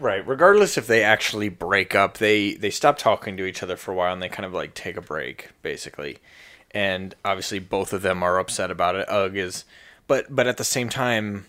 [0.00, 0.26] Right.
[0.26, 3.94] Regardless if they actually break up, they they stop talking to each other for a
[3.94, 6.18] while and they kind of like take a break, basically.
[6.72, 9.06] And obviously, both of them are upset about it.
[9.08, 9.64] Ugg is,
[10.08, 11.46] but but at the same time,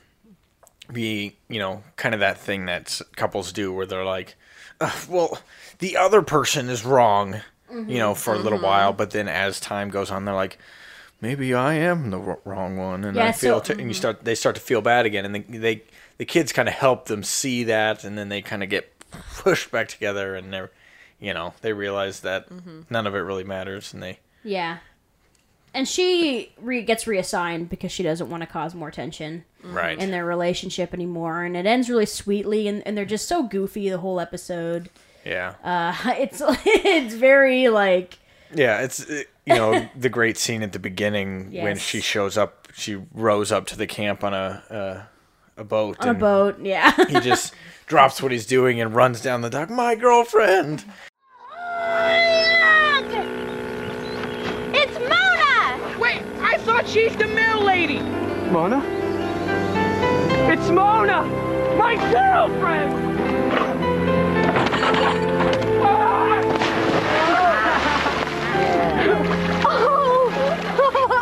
[0.91, 4.35] be you know kind of that thing that couples do where they're like,
[5.09, 5.37] well,
[5.79, 8.67] the other person is wrong, you know, for a little mm-hmm.
[8.67, 8.97] while, mm-hmm.
[8.97, 10.57] but then as time goes on, they're like.
[11.21, 13.59] Maybe I am the wrong one, and Yeah, I feel.
[13.59, 13.93] so- t- and you mm-hmm.
[13.93, 14.25] start.
[14.25, 15.83] They start to feel bad again, and they, they
[16.17, 18.91] the kids kind of help them see that, and then they kind of get
[19.37, 20.71] pushed back together, and they're,
[21.19, 22.47] you know, they realize that
[22.89, 24.79] none of it really matters, and they yeah
[25.75, 29.97] and she re- gets reassigned because she doesn't want to cause more tension Right.
[29.99, 33.89] in their relationship anymore and it ends really sweetly and, and they're just so goofy
[33.89, 34.89] the whole episode
[35.25, 35.53] Yeah.
[35.63, 38.17] uh it's it's very like
[38.53, 42.67] Yeah, it's uh, you know the great scene at the beginning when she shows up.
[42.73, 45.03] She rows up to the camp on a uh,
[45.57, 45.97] a boat.
[46.01, 47.53] on a boat yeah he just
[47.87, 49.69] drops what he's doing and runs down the dock.
[49.69, 50.83] My girlfriend.
[56.85, 57.99] I she's the mill lady.
[58.51, 58.83] Mona?
[60.51, 61.23] It's Mona!
[61.77, 62.93] My girlfriend!
[69.67, 70.31] Oh,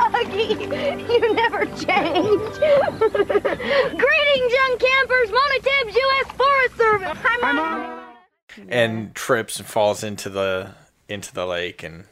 [0.13, 2.55] Huggy, you never change.
[3.97, 5.31] Greetings, young campers.
[5.31, 6.27] Mona Tibbs, U.S.
[6.33, 7.17] Forest Service.
[7.23, 8.03] Hi, Mona.
[8.67, 10.75] and trips and falls into the
[11.07, 12.05] into the lake and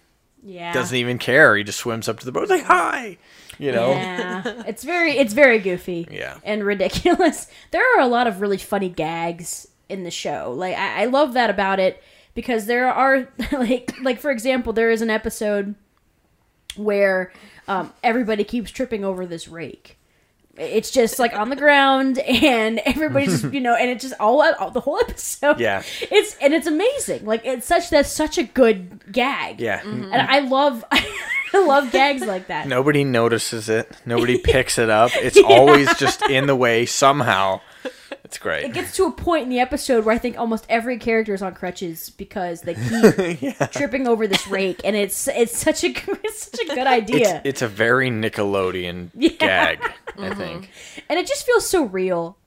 [0.43, 1.55] yeah doesn't even care.
[1.55, 3.17] He just swims up to the boat like hi,
[3.59, 3.91] you know.
[3.91, 6.37] yeah it's very it's very goofy Yeah.
[6.43, 11.03] and ridiculous there are a lot of really funny gags in the show like I,
[11.03, 12.01] I love that about it
[12.33, 15.75] because there are like like for example there is an episode
[16.75, 17.31] where
[17.67, 19.97] um, everybody keeps tripping over this rake
[20.61, 24.41] it's just like on the ground and everybody's just you know and it's just all,
[24.59, 25.83] all the whole episode Yeah.
[26.01, 29.79] it's and it's amazing like it's such that's such a good gag Yeah.
[29.79, 30.13] Mm-hmm.
[30.13, 33.91] and i love i love gags like that Nobody notices it.
[34.05, 35.11] Nobody picks it up.
[35.15, 37.59] It's always just in the way somehow.
[38.31, 38.63] It's great.
[38.63, 41.41] it gets to a point in the episode where I think almost every character is
[41.41, 42.75] on crutches because they
[43.35, 45.87] keep tripping over this rake, and it's it's such a
[46.23, 49.31] it's such a good idea, it's a very Nickelodeon Yeah.
[49.75, 49.79] gag,
[50.17, 50.69] I think.
[51.09, 52.37] and it just feels so real.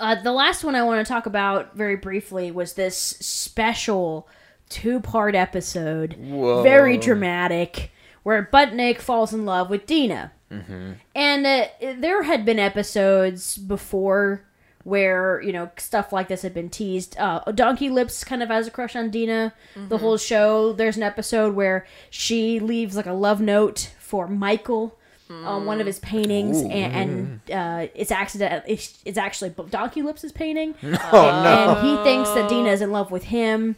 [0.00, 4.26] Uh, the last one I want to talk about very briefly was this special
[4.68, 6.64] two part episode, Whoa.
[6.64, 7.92] very dramatic,
[8.24, 10.32] where Budnick falls in love with Dina.
[10.50, 10.92] Mm-hmm.
[11.14, 11.66] And uh,
[11.98, 14.44] there had been episodes before
[14.90, 17.16] where you know stuff like this had been teased.
[17.18, 19.52] Uh, Donkey Lips kind of has a crush on Dina.
[19.74, 20.00] The Mhm.
[20.00, 20.72] whole show.
[20.72, 24.96] There's an episode where she leaves like a love note for Michael
[25.30, 26.66] on one of his paintings, Ooh.
[26.68, 28.64] and, and uh, it's accident.
[28.66, 30.74] It's, it's actually Donkey Lips' painting.
[30.82, 31.76] Oh, no.
[31.78, 33.76] And he thinks that Dina is in love with him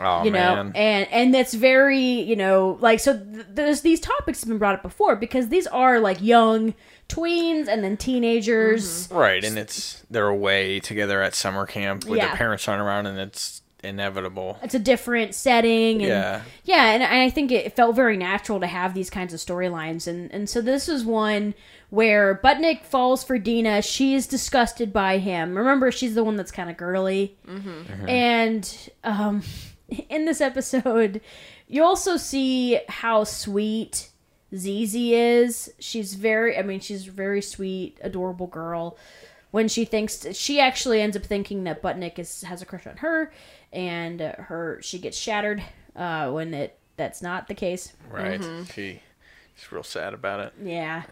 [0.00, 0.72] Oh you know man.
[0.74, 1.98] and and that's very
[2.30, 5.66] you know like so th- there's these topics have been brought up before because these
[5.68, 6.74] are like young
[7.08, 12.28] tweens and then teenagers Right, and it's they're away together at summer camp with Yeah.
[12.28, 14.58] their parents aren't around, and it's inevitable.
[14.62, 16.42] it's a different setting and Yeah.
[16.64, 20.32] yeah and i think it felt very natural to have these kinds of storylines and
[20.32, 21.54] and so this is one
[21.88, 26.68] where budnick falls for dina she's disgusted by him remember she's the one that's kind
[26.68, 28.08] of girly Mm-hmm.
[28.08, 29.42] and um
[30.08, 31.20] in this episode
[31.68, 34.07] you also see how sweet
[34.56, 35.14] Z.Z.
[35.14, 35.72] is.
[35.78, 38.96] She's very I mean she's a very sweet, adorable girl.
[39.50, 42.98] When she thinks she actually ends up thinking that Budnick is has a crush on
[42.98, 43.32] her
[43.72, 45.62] and uh, her she gets shattered
[45.96, 47.92] uh when it that's not the case.
[48.10, 48.42] Right.
[48.74, 49.00] She,
[49.54, 50.52] she's real sad about it.
[50.62, 51.04] Yeah.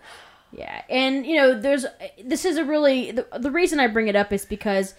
[0.53, 0.83] Yeah.
[0.89, 1.87] And, you know, there's
[2.25, 4.95] this is a really the, the reason I bring it up is because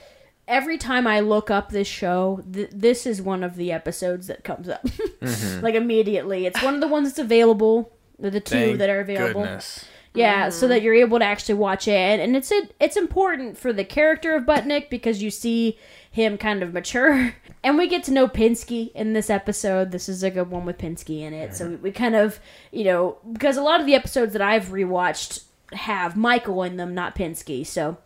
[0.48, 4.44] every time I look up this show, th- this is one of the episodes that
[4.44, 4.84] comes up.
[5.22, 5.62] Mhm.
[5.64, 6.46] like immediately.
[6.46, 9.42] It's one of the ones that's available, the the two Thank that are available.
[9.42, 9.86] goodness.
[10.14, 10.70] Yeah, so mm-hmm.
[10.70, 13.86] that you're able to actually watch it, and, and it's it, it's important for the
[13.86, 15.78] character of Budnick because you see
[16.10, 19.92] him kind of mature, and we get to know Pinsky in this episode.
[19.92, 22.40] This is a good one with Pinsky in it, so we, we kind of
[22.72, 25.44] you know because a lot of the episodes that I've rewatched
[25.74, 27.98] have Michael in them, not Pinsky, so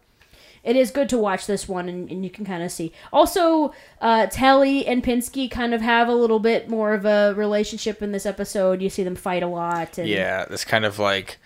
[0.64, 3.74] it is good to watch this one and, and you can kind of see also
[4.00, 8.12] uh, telly and pinsky kind of have a little bit more of a relationship in
[8.12, 11.38] this episode you see them fight a lot and Yeah, it's kind of like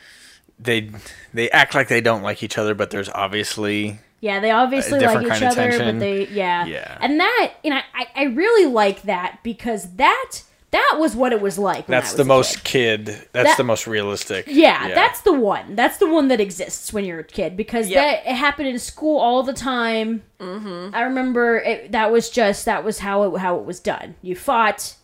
[0.60, 0.90] they
[1.34, 5.02] they act like they don't like each other, but there's obviously Yeah, they obviously like
[5.02, 5.96] different each kind of other, tension.
[5.96, 6.66] but they yeah.
[6.66, 6.98] Yeah.
[7.02, 10.42] And that you know, I, I really like that because that
[10.76, 11.88] that was what it was like.
[11.88, 13.06] When I that's was the a most kid.
[13.32, 14.46] That's That- the most realistic.
[14.48, 15.76] Yeah, that's the one.
[15.76, 19.20] That's the one that exists when you're a kid because that it happened in school
[19.20, 20.24] all the time.
[20.40, 20.94] Mm-hmm.
[20.96, 24.16] I remember it, that was just that was how it how it was done.
[24.22, 24.96] You fought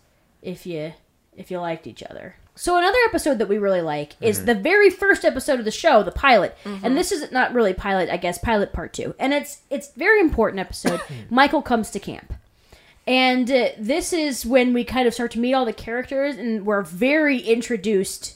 [0.42, 0.94] if you
[1.36, 2.36] if you liked each other.
[2.54, 4.46] So another episode that we really like is Mm-hmm.
[4.48, 6.56] the very first episode of the show, the pilot.
[6.66, 6.82] Mhm.
[6.84, 9.16] And this is not really pilot, I guess, pilot part 2.
[9.18, 11.00] And it's it's very important episode.
[11.30, 12.34] Michael comes to camp.
[13.08, 16.66] And uh, this is when we kind of start to meet all the characters and
[16.66, 18.36] we're very introduced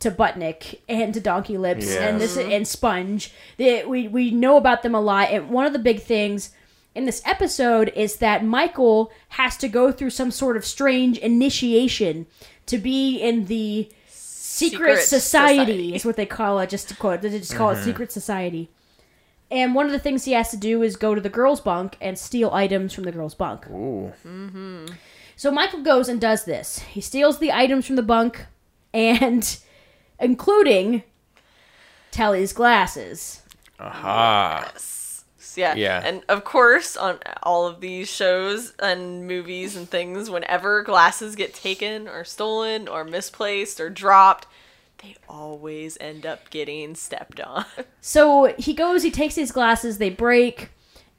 [0.00, 3.32] to Budnick and to Donkey Lips and this and Sponge.
[3.56, 6.50] They, we we know about them a lot, and one of the big things
[6.94, 12.26] in this episode is that Michael has to go through some sort of strange initiation
[12.66, 15.94] to be in the Secret, Secret society, Society.
[15.94, 16.68] is what they call it.
[16.68, 17.78] Just to quote, they just call Mhm.
[17.80, 18.68] it Secret Society.
[19.52, 21.98] And one of the things he has to do is go to the girls' bunk
[22.00, 23.66] and steal items from the girls' bunk.
[23.68, 24.10] Ooh.
[24.26, 24.86] Mm-hmm.
[25.36, 26.78] So Michael goes and does this.
[26.78, 28.46] He steals the items from the bunk,
[28.94, 29.58] and
[30.18, 31.02] including
[32.10, 33.42] Telly's glasses.
[33.78, 34.70] Aha.
[34.72, 35.24] Yes.
[35.54, 35.74] Yeah.
[35.74, 36.00] Yeah.
[36.02, 41.52] And of course, on all of these shows and movies and things, whenever glasses get
[41.52, 44.46] taken or stolen or misplaced or dropped,
[45.02, 47.64] they always end up getting stepped on.
[48.04, 50.70] So he goes, he takes these glasses, they break,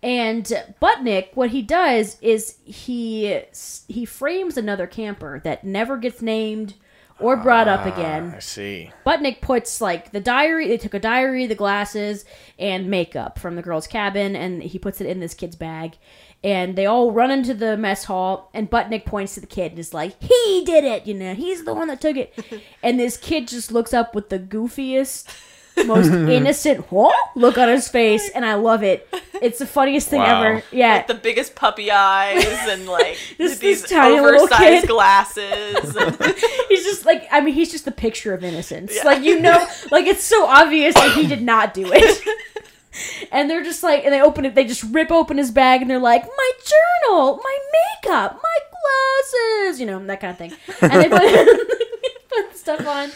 [0.04, 0.44] and
[0.82, 3.40] Budnick, what he does is he
[3.88, 6.74] he frames another camper that never gets named
[7.20, 8.32] or brought up again.
[8.34, 8.92] Ah, I see.
[9.06, 10.68] Budnick puts like the diary.
[10.68, 12.26] They took a diary, the glasses,
[12.60, 15.98] and makeup from the girl's cabin, and he puts it in this kid's bag.
[16.44, 19.80] And they all run into the mess hall, and Budnick points to the kid and
[19.80, 21.08] is like, "He did it!
[21.08, 22.34] You know, he's the one that took it."
[22.84, 25.26] and this kid just looks up with the goofiest,
[25.86, 29.08] most innocent "Huh?" look on his face, and I love it.
[29.42, 30.44] It's the funniest thing Wow.
[30.44, 30.64] ever.
[30.72, 34.90] Yeah, Like the biggest puppy eyes and like This- these this tiny little oversized kid.
[34.90, 35.98] glasses.
[36.68, 38.94] he's just like I mean he's just the picture of innocence.
[39.06, 42.28] Like you know, like it's so obvious that he did not do it.
[43.32, 45.90] And they're just like, and they open it, they just rip open his bag, and
[45.90, 50.54] they're like, my journal, my makeup, my glasses, you know, that kind of thing.
[50.82, 51.70] And they put,
[52.30, 53.12] put stuff on,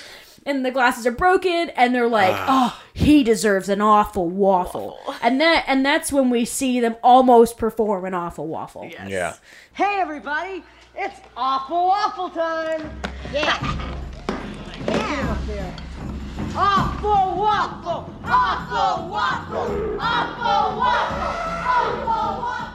[0.46, 2.80] and the glasses are broken, and they're like, ah.
[2.80, 4.98] oh, he deserves an awful waffle.
[5.22, 8.90] And that, and that's when we see them almost perform an awful waffle.
[9.08, 9.36] Yeah.
[9.74, 10.64] Hey, everybody!
[10.96, 12.90] It's awful waffle time!
[13.32, 13.94] Yeah!
[14.88, 16.07] Yeah!
[16.60, 18.14] Awful waffle!
[18.24, 19.98] Awful waffle!
[20.00, 21.28] Awful waffle!
[21.68, 22.74] Awful waffle!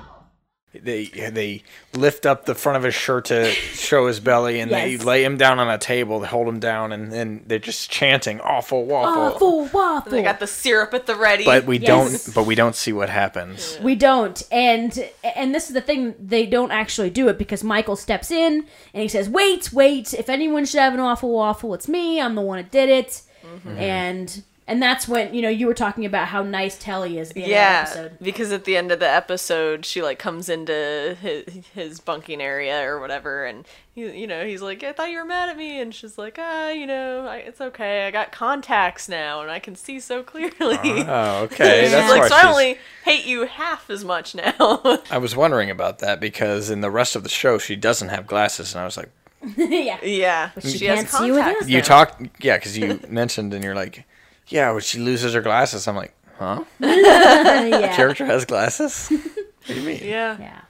[0.75, 1.63] They they
[1.93, 4.85] lift up the front of his shirt to show his belly, and Yes.
[4.85, 6.21] they lay him down on a table.
[6.21, 10.03] They hold him down, and then they're just chanting "awful waffle." Awful waffle.
[10.15, 11.45] And they got the syrup at the ready.
[11.45, 11.87] But we Yes.
[12.25, 12.35] don't.
[12.35, 13.79] But we don't see what happens.
[13.83, 16.15] We don't, and and this is the thing.
[16.19, 18.65] They don't actually do it because Michael steps in
[18.95, 20.15] and he says, "Wait, wait!
[20.15, 22.21] If anyone should have an awful waffle, it's me.
[22.21, 23.79] I'm the one that did it." Mm-hmm.
[23.79, 27.31] And and that's when you know you were talking about how nice Telly is.
[27.31, 28.19] At the end of the yeah, episode.
[28.23, 32.89] because at the end of the episode, she like comes into his, his bunking area
[32.89, 35.81] or whatever, and he, you know, he's like, "I thought you were mad at me,"
[35.81, 38.07] and she's like, "Ah, you know, I, it's okay.
[38.07, 41.83] I got contacts now, and I can see so clearly." Oh, okay.
[41.83, 44.55] she's That's like, why "So I only hate you half as much now."
[45.11, 48.29] I was wondering about that because in the rest of the show she doesn't have
[48.29, 49.11] glasses, and I was like,
[49.57, 51.69] yeah, yeah, But she she can't has see without contacts.
[51.69, 51.85] "You now.
[51.85, 54.05] talk, yeah," because you mentioned, and you're like,
[54.49, 56.65] "Yeah, when she loses her glasses," I'm like, "Huh?
[56.81, 57.95] yeah.
[57.97, 59.09] Character has glasses?
[59.09, 59.21] what
[59.67, 60.37] do you mean?" Yeah.
[60.39, 60.61] Yeah.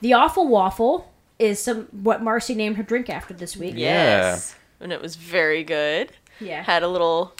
[0.00, 3.74] The awful waffle is some what Marcy named her drink after this week.
[3.76, 4.54] Yes.
[4.80, 6.12] And it was very good.
[6.40, 6.62] Yeah.
[6.62, 7.34] Had a little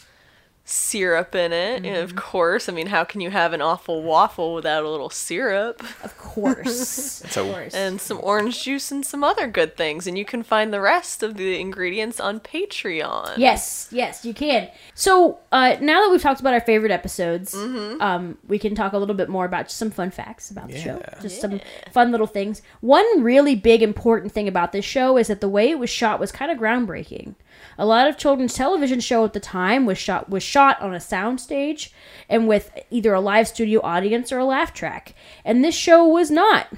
[0.64, 2.68] syrup in it, and of course.
[2.68, 5.82] I mean, how can you have an awful waffle without a little syrup?
[6.04, 7.22] Of course.
[7.24, 7.74] It's a- of course.
[7.74, 10.06] And some orange juice and some other good things.
[10.06, 13.34] And you can find the rest of the ingredients on Patreon.
[13.38, 14.68] Yes, yes, you can.
[14.94, 18.00] So uh, now that we've talked about our favorite episodes, Mm-hmm.
[18.00, 20.98] um, we can talk a little bit more about some fun facts about the show.
[21.00, 21.20] Yeah.
[21.20, 21.60] Just some
[21.92, 22.62] fun little things.
[22.80, 26.18] One really big important thing about this show is that the way it was shot
[26.20, 27.34] was kind of groundbreaking.
[27.78, 30.98] A lot of children's television show at the time was shot was shot on a
[30.98, 31.90] soundstage
[32.28, 36.30] and with either a live studio audience or a laugh track, and this show was
[36.30, 36.68] not.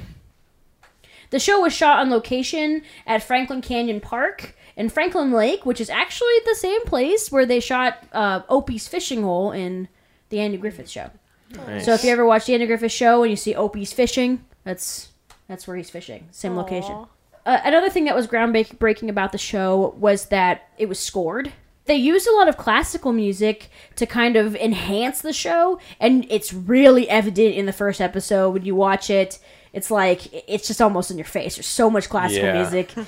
[1.30, 5.90] The show was shot on location at Franklin Canyon Park in Franklin Lake, which is
[5.90, 9.88] actually the same place where they shot uh, Opie's fishing hole in
[10.28, 11.10] the Andy Griffith Show.
[11.56, 11.84] Nice.
[11.84, 15.08] So if you ever watch the Andy Griffith Show and you see Opie's fishing, that's
[15.48, 16.28] that's where he's fishing.
[16.30, 17.06] Same location.
[17.46, 21.52] Uh, another thing that was groundbreaking about the show was that it was scored.
[21.86, 26.54] They used a lot of classical music to kind of enhance the show, and it's
[26.54, 29.38] really evident in the first episode when you watch it.
[29.74, 31.56] It's like it's just almost in your face.
[31.56, 32.60] There's so much classical Yeah.
[32.62, 32.92] music.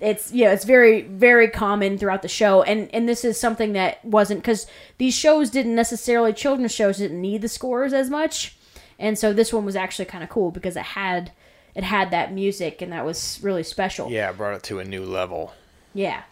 [0.00, 4.04] It's yeah, it's very very common throughout the show, and and this is something that
[4.04, 4.66] wasn't because
[4.98, 8.56] these shows didn't necessarily children's shows didn't need the scores as much,
[8.98, 11.30] and so this one was actually kind of cool because it had
[11.74, 14.10] it had that music and that was really special.
[14.10, 15.52] Yeah, brought it to a new level.
[15.92, 16.22] Yeah.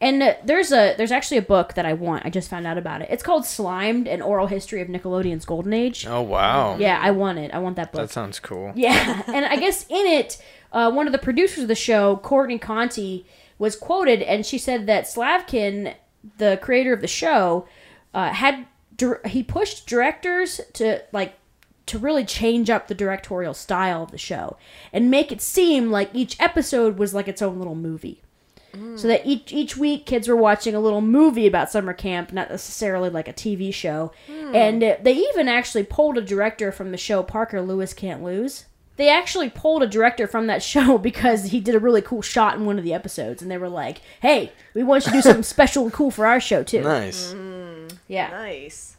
[0.00, 2.24] And uh, there's a there's actually a book that I want.
[2.24, 3.08] I just found out about it.
[3.10, 6.06] It's called Slimed: An Oral History of Nickelodeon's Golden Age.
[6.06, 6.78] Oh wow.
[6.78, 7.52] Yeah, I want it.
[7.52, 8.00] I want that book.
[8.00, 8.72] That sounds cool.
[8.74, 10.42] Yeah, and I guess in it,
[10.72, 13.26] uh, one of the producers of the show, Courtney Conti,
[13.58, 15.94] was quoted, and she said that Slavkin,
[16.38, 17.68] the creator of the show,
[18.14, 18.66] uh, had
[19.26, 21.34] he pushed directors to like
[21.90, 24.56] to really change up the directorial style of the show
[24.92, 28.22] and make it seem like each episode was like its own little movie.
[28.94, 32.50] So that each each week kids were watching a little movie about summer camp, not
[32.50, 34.12] necessarily like a TV show.
[34.28, 38.66] And uh, they even actually pulled a director from the show Parker Lewis Can't Lose.
[38.96, 42.56] They actually pulled a director from that show because he did a really cool shot
[42.56, 45.22] in one of the episodes, and they were like, "Hey, we want you to do
[45.22, 47.34] something special and cool for our show too." Nice.
[48.06, 48.30] Yeah.
[48.30, 48.96] Nice.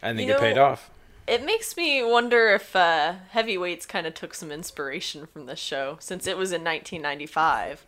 [0.00, 0.90] I think You it paid off.
[1.28, 5.96] It makes me wonder if uh, Heavyweights kind of took some inspiration from this show
[6.00, 7.84] since it was in 1995.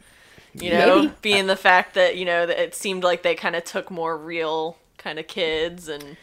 [0.54, 1.14] You know, Maybe.
[1.22, 4.16] being the fact that you know that it seemed like they kind of took more
[4.18, 6.16] real kind of kids and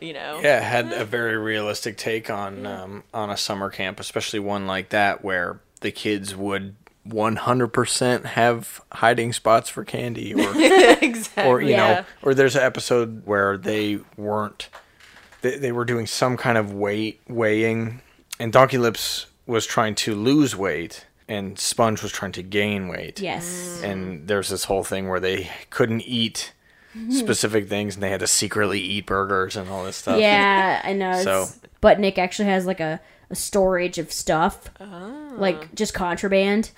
[0.00, 0.38] you know.
[0.42, 4.90] Yeah, had a very realistic take on um, on a summer camp, especially one like
[4.90, 6.76] that where the kids would
[7.08, 10.52] 100% have hiding spots for candy or
[11.02, 11.44] exactly.
[11.44, 11.76] or you Yeah.
[11.76, 14.68] know or there's an episode where they weren't
[15.44, 18.00] they, they were doing some kind of weight weighing
[18.40, 23.20] and Donkey Lips was trying to lose weight and Sponge was trying to gain weight.
[23.20, 23.80] Yes.
[23.80, 23.88] Mm.
[23.88, 26.52] And there's this whole thing where they couldn't eat
[26.96, 27.12] mm-hmm.
[27.12, 30.18] specific things and they had to secretly eat burgers and all this stuff.
[30.18, 31.22] Yeah, I know.
[31.22, 31.46] So-
[31.82, 35.34] Budnick actually has like a, a storage of stuff, oh.
[35.36, 36.70] like just contraband,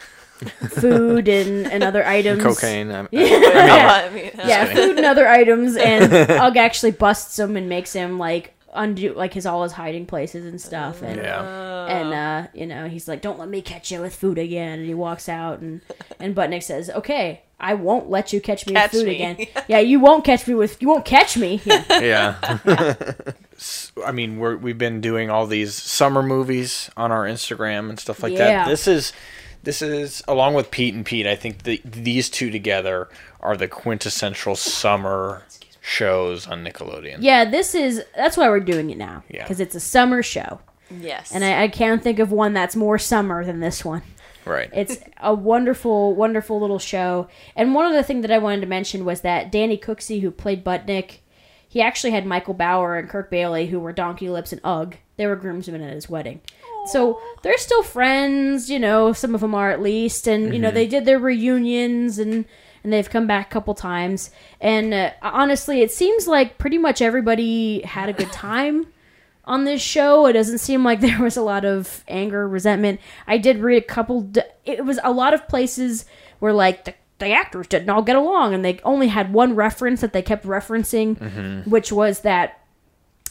[0.68, 2.90] food and, and other items, Cocaine.
[2.90, 4.88] I, I, Yeah, I mean, yeah, Just kidding.
[4.88, 9.34] food and other items, and Ugg actually busts him and makes him like undo like
[9.34, 11.86] his all his hiding places and stuff, and Yeah.
[11.86, 14.86] and uh, you know he's like, "Don't let me catch you with food again," and
[14.86, 15.80] he walks out, and
[16.20, 19.14] and Budnick says, "Okay." I won't let you catch me Catch with food me.
[19.14, 19.46] again.
[19.66, 21.62] Yeah, you won't catch me with you won't catch me.
[21.64, 21.84] Yeah.
[22.66, 23.12] yeah.
[23.56, 27.98] S- I mean, we're, we've been doing all these summer movies on our Instagram and
[27.98, 28.64] stuff like Yeah.
[28.64, 28.68] that.
[28.68, 29.14] This is
[29.62, 31.26] this is along with Pete and Pete.
[31.26, 33.08] I think the, these two together
[33.40, 35.42] are the quintessential summer
[35.86, 37.18] shows on Nickelodeon.
[37.20, 39.22] Yeah, this is that's why we're doing it now.
[39.30, 39.44] Yeah.
[39.44, 40.58] Because it's a summer show.
[41.00, 41.32] Yes.
[41.32, 44.02] And I, I can't think of one that's more summer than this one.
[44.44, 44.70] Right.
[44.72, 47.28] It's a wonderful, wonderful little show.
[47.56, 50.64] And one other thing that I wanted to mention was that Danny Cooksey, who played
[50.64, 51.18] Budnick,
[51.68, 54.96] he actually had Michael Bower and Kirk Baily, who were Donkey Lips and Ugg.
[55.16, 56.40] They were groomsmen at his wedding.
[56.92, 60.28] So they're still friends, you know, some of them are at least.
[60.28, 60.74] And, you know, Mhm.
[60.74, 62.44] they did their reunions and,
[62.86, 64.30] and they've come back a couple times.
[64.60, 68.86] And uh, honestly, it seems like pretty much everybody had a good time
[69.44, 70.26] on this show.
[70.26, 73.00] It doesn't seem like there was a lot of anger, resentment.
[73.26, 74.20] I did read a couple.
[74.20, 76.04] D- it was a lot of places
[76.38, 80.00] where like the, the actors didn't all get along, and they only had one reference
[80.00, 81.66] that they kept referencing, Mhm.
[81.66, 82.60] which was that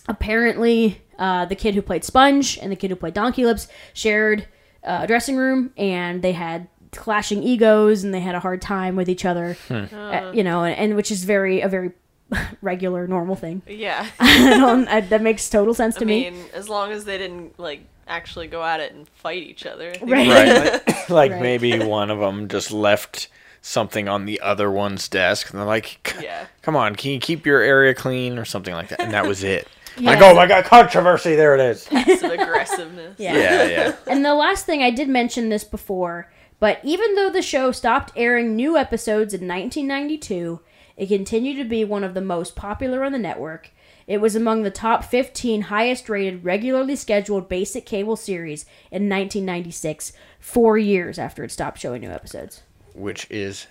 [0.07, 4.47] apparently uh, the kid who played Sponge and the kid who played Donkey Lips shared
[4.83, 8.95] uh, a dressing room, and they had clashing egos, and they had a hard time
[8.95, 9.57] with each other.
[9.67, 9.85] Hmm.
[9.93, 11.91] Uh, you know, and, and which is very a very
[12.61, 13.61] regular, normal thing.
[13.67, 14.07] Yeah.
[14.19, 16.33] I I, that makes total sense to I me.
[16.53, 19.93] as long as they didn't like actually go at it and fight each other.
[20.01, 20.27] Right.
[20.27, 20.73] Right.
[20.87, 21.41] Like, like Right.
[21.41, 23.29] maybe one of them just left
[23.61, 26.45] something on the other one's desk and they're like, Yeah.
[26.61, 29.01] come on, can you keep your area clean or something like that?
[29.01, 29.67] And that was it.
[29.99, 30.29] Like, Yeah.
[30.31, 31.85] oh my god, controversy, there it is.
[31.87, 33.15] Passive aggressiveness.
[33.17, 33.33] Yeah.
[33.37, 33.95] Yeah, yeah.
[34.07, 36.31] And the last thing I did mention this before,
[36.65, 40.61] but even though the show stopped airing new episodes in 1992,
[40.97, 43.69] it continued to be one of the most popular on the network.
[44.07, 50.13] It was among the top 15 highest rated regularly scheduled basic cable series in 1996,
[50.39, 52.63] 4 years after it stopped showing new episodes.
[52.95, 53.67] Which is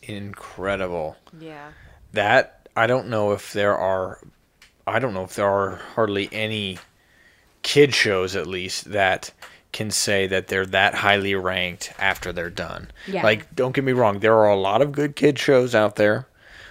[0.00, 1.18] incredible.
[1.38, 1.72] Yeah.
[2.14, 4.18] That I don't know if there are
[4.86, 6.78] I don't know if there are hardly any
[7.60, 9.30] kid shows at least that
[9.72, 12.90] can say that they're that highly ranked after they're done.
[13.06, 13.22] Yeah.
[13.22, 16.26] Like don't get me wrong, there are a lot of good kid shows out there,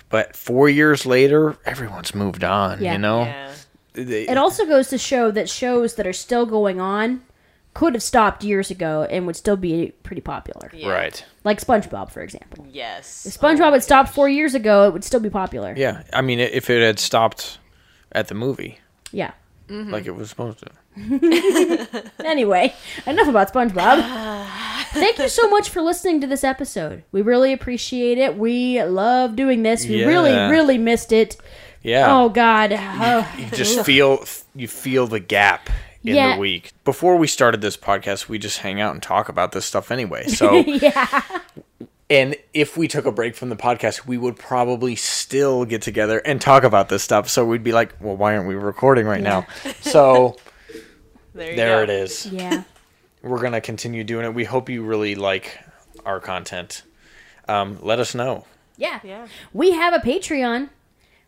[0.10, 2.94] but 4 years later everyone's moved on, Yeah.
[2.94, 3.24] you know?
[3.24, 3.52] Yeah.
[3.94, 7.22] They- It also goes to show that shows that are still going on
[7.76, 10.70] could have stopped years ago and would still be pretty popular.
[10.86, 11.24] Right.
[11.44, 12.66] Like SpongeBob, for example.
[12.72, 13.26] Yes.
[13.28, 15.74] If SpongeBob oh had stopped four years ago, it would still be popular.
[15.78, 17.60] Yeah, I mean if it had stopped
[18.12, 18.80] at the movie
[19.12, 19.32] Yeah.
[19.70, 19.92] Mm-hmm.
[19.92, 20.72] like it was supposed to.
[22.26, 22.74] Anyway,
[23.06, 24.46] enough about SpongeBob.
[24.94, 27.04] Thank you so much for listening to this episode.
[27.12, 28.38] We really appreciate it.
[28.38, 29.86] We love doing this.
[29.88, 30.50] We really, Yeah.
[30.50, 31.38] really missed it.
[31.82, 32.06] Yeah.
[32.16, 32.72] Oh God.
[32.74, 33.28] Oh.
[33.38, 34.24] you just feel
[34.56, 35.70] you feel the gap
[36.04, 36.34] in Yeah.
[36.36, 36.72] the week.
[36.86, 40.28] Before we started this podcast, we just hang out and talk about this stuff anyway.
[40.28, 41.22] So, yeah.
[42.10, 46.20] and if we took a break from the podcast, we would probably still get together
[46.26, 47.30] and talk about this stuff.
[47.30, 49.48] So we'd be like, "Well, why aren't we recording right now?"
[49.82, 50.36] So
[51.34, 51.84] There, you there go.
[51.84, 52.26] it is.
[52.28, 52.64] Yeah.
[53.22, 54.34] We're gonna continue doing it.
[54.34, 55.60] We hope you really like
[56.06, 56.84] our content.
[57.48, 58.46] Um, let us know.
[58.78, 59.00] Yeah.
[59.04, 59.28] Yeah.
[59.54, 60.70] We have a Patreon.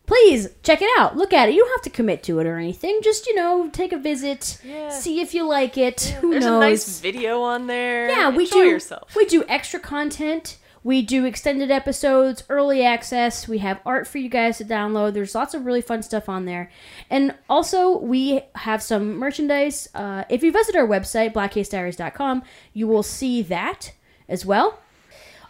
[0.08, 1.16] Please check it out.
[1.16, 1.54] Look at it.
[1.56, 2.99] You don't have to commit to it or anything.
[3.04, 4.60] Just, you know, take a visit.
[4.64, 4.89] Yeah.
[4.89, 6.02] See if you like it.
[6.22, 6.58] Who There's knows?
[6.58, 8.10] a nice video on there.
[8.10, 8.66] Yeah, we Enjoy do.
[8.70, 9.16] yourself.
[9.16, 10.58] We do extra content.
[10.84, 13.47] We do extended episodes, early access.
[13.47, 15.13] We have art for you guys to download.
[15.13, 16.71] There's lots of really fun stuff on there.
[17.09, 19.88] And also, we have some merchandise.
[19.93, 23.93] Uh, if you visit our website, blackcasediaries.com, you will see that
[24.27, 24.79] as well.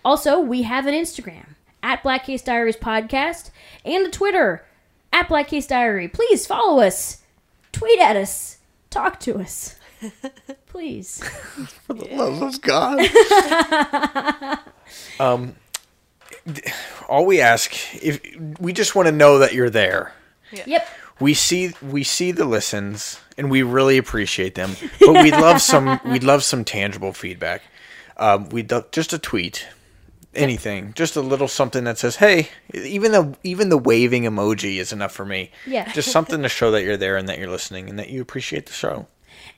[0.03, 3.51] Also, we have an Instagram at Black Case Diaries Podcast
[3.85, 4.65] and a Twitter
[5.13, 6.07] at Black Case Diary.
[6.07, 7.21] Please follow us,
[7.71, 8.57] tweet at us,
[8.89, 9.75] talk to us.
[10.67, 11.23] Please.
[11.85, 12.99] For the love of God.
[15.19, 15.55] um,
[17.07, 18.21] all we ask if
[18.59, 20.13] we just want to know that you're there.
[20.65, 20.87] Yep.
[21.19, 25.99] We see we see the listens and we really appreciate them, but we'd love some
[26.05, 27.61] we'd love some tangible feedback.
[28.17, 29.67] Um, we'd love just a tweet,
[30.33, 34.91] anything, just a little something that says, "Hey," even the even the waving emoji is
[34.91, 35.51] enough for me.
[35.67, 35.91] Yeah.
[35.93, 38.65] just something to show that you're there and that you're listening and that you appreciate
[38.65, 39.07] the show.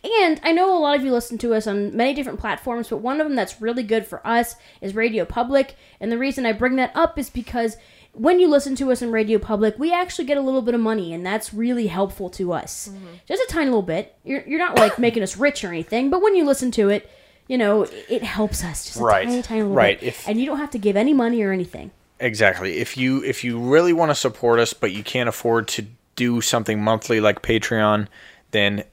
[0.03, 2.97] And I know a lot of you listen to us on many different platforms, but
[2.97, 5.75] one of them that's really good for us is Radio Public.
[6.01, 7.77] And the reason I bring that up is because
[8.11, 10.81] when you listen to us on Radio Public, we actually get a little bit of
[10.81, 12.89] money, and that's really helpful to us.
[12.91, 13.05] Mm-hmm.
[13.27, 14.15] Just a tiny little bit.
[14.23, 17.09] You're, you're not like making us rich or anything, but when you listen to it,
[17.47, 19.25] you know, it helps us just a Right.
[19.27, 19.99] tiny, tiny little Right.
[19.99, 20.07] bit.
[20.09, 21.91] If- and you don't have to give any money or anything.
[22.19, 22.77] Exactly.
[22.77, 25.85] If you if you really want to support us but you can't afford to
[26.15, 28.07] do something monthly like Patreon,
[28.51, 28.83] then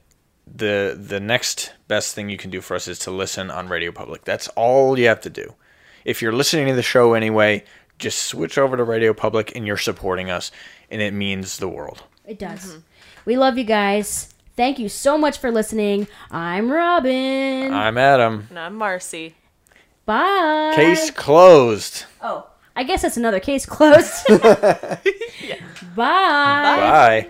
[0.53, 3.91] the the next best thing you can do for us is to listen on Radio
[3.91, 4.23] Public.
[4.25, 5.55] That's all you have to do.
[6.03, 7.63] If you're listening to the show anyway,
[7.99, 10.51] just switch over to Radio Public and you're supporting us
[10.89, 12.03] and it means the world.
[12.25, 12.79] It does.
[13.25, 14.33] We love you guys.
[14.57, 16.07] Thank you so much for listening.
[16.29, 17.73] I'm Robin.
[17.73, 18.47] I'm Adam.
[18.49, 19.35] And I'm Marcy.
[20.05, 20.73] Bye.
[20.75, 22.05] Case closed.
[22.21, 24.25] Oh, I guess that's another case closed.
[24.27, 24.99] Bye.
[25.95, 27.29] Bye.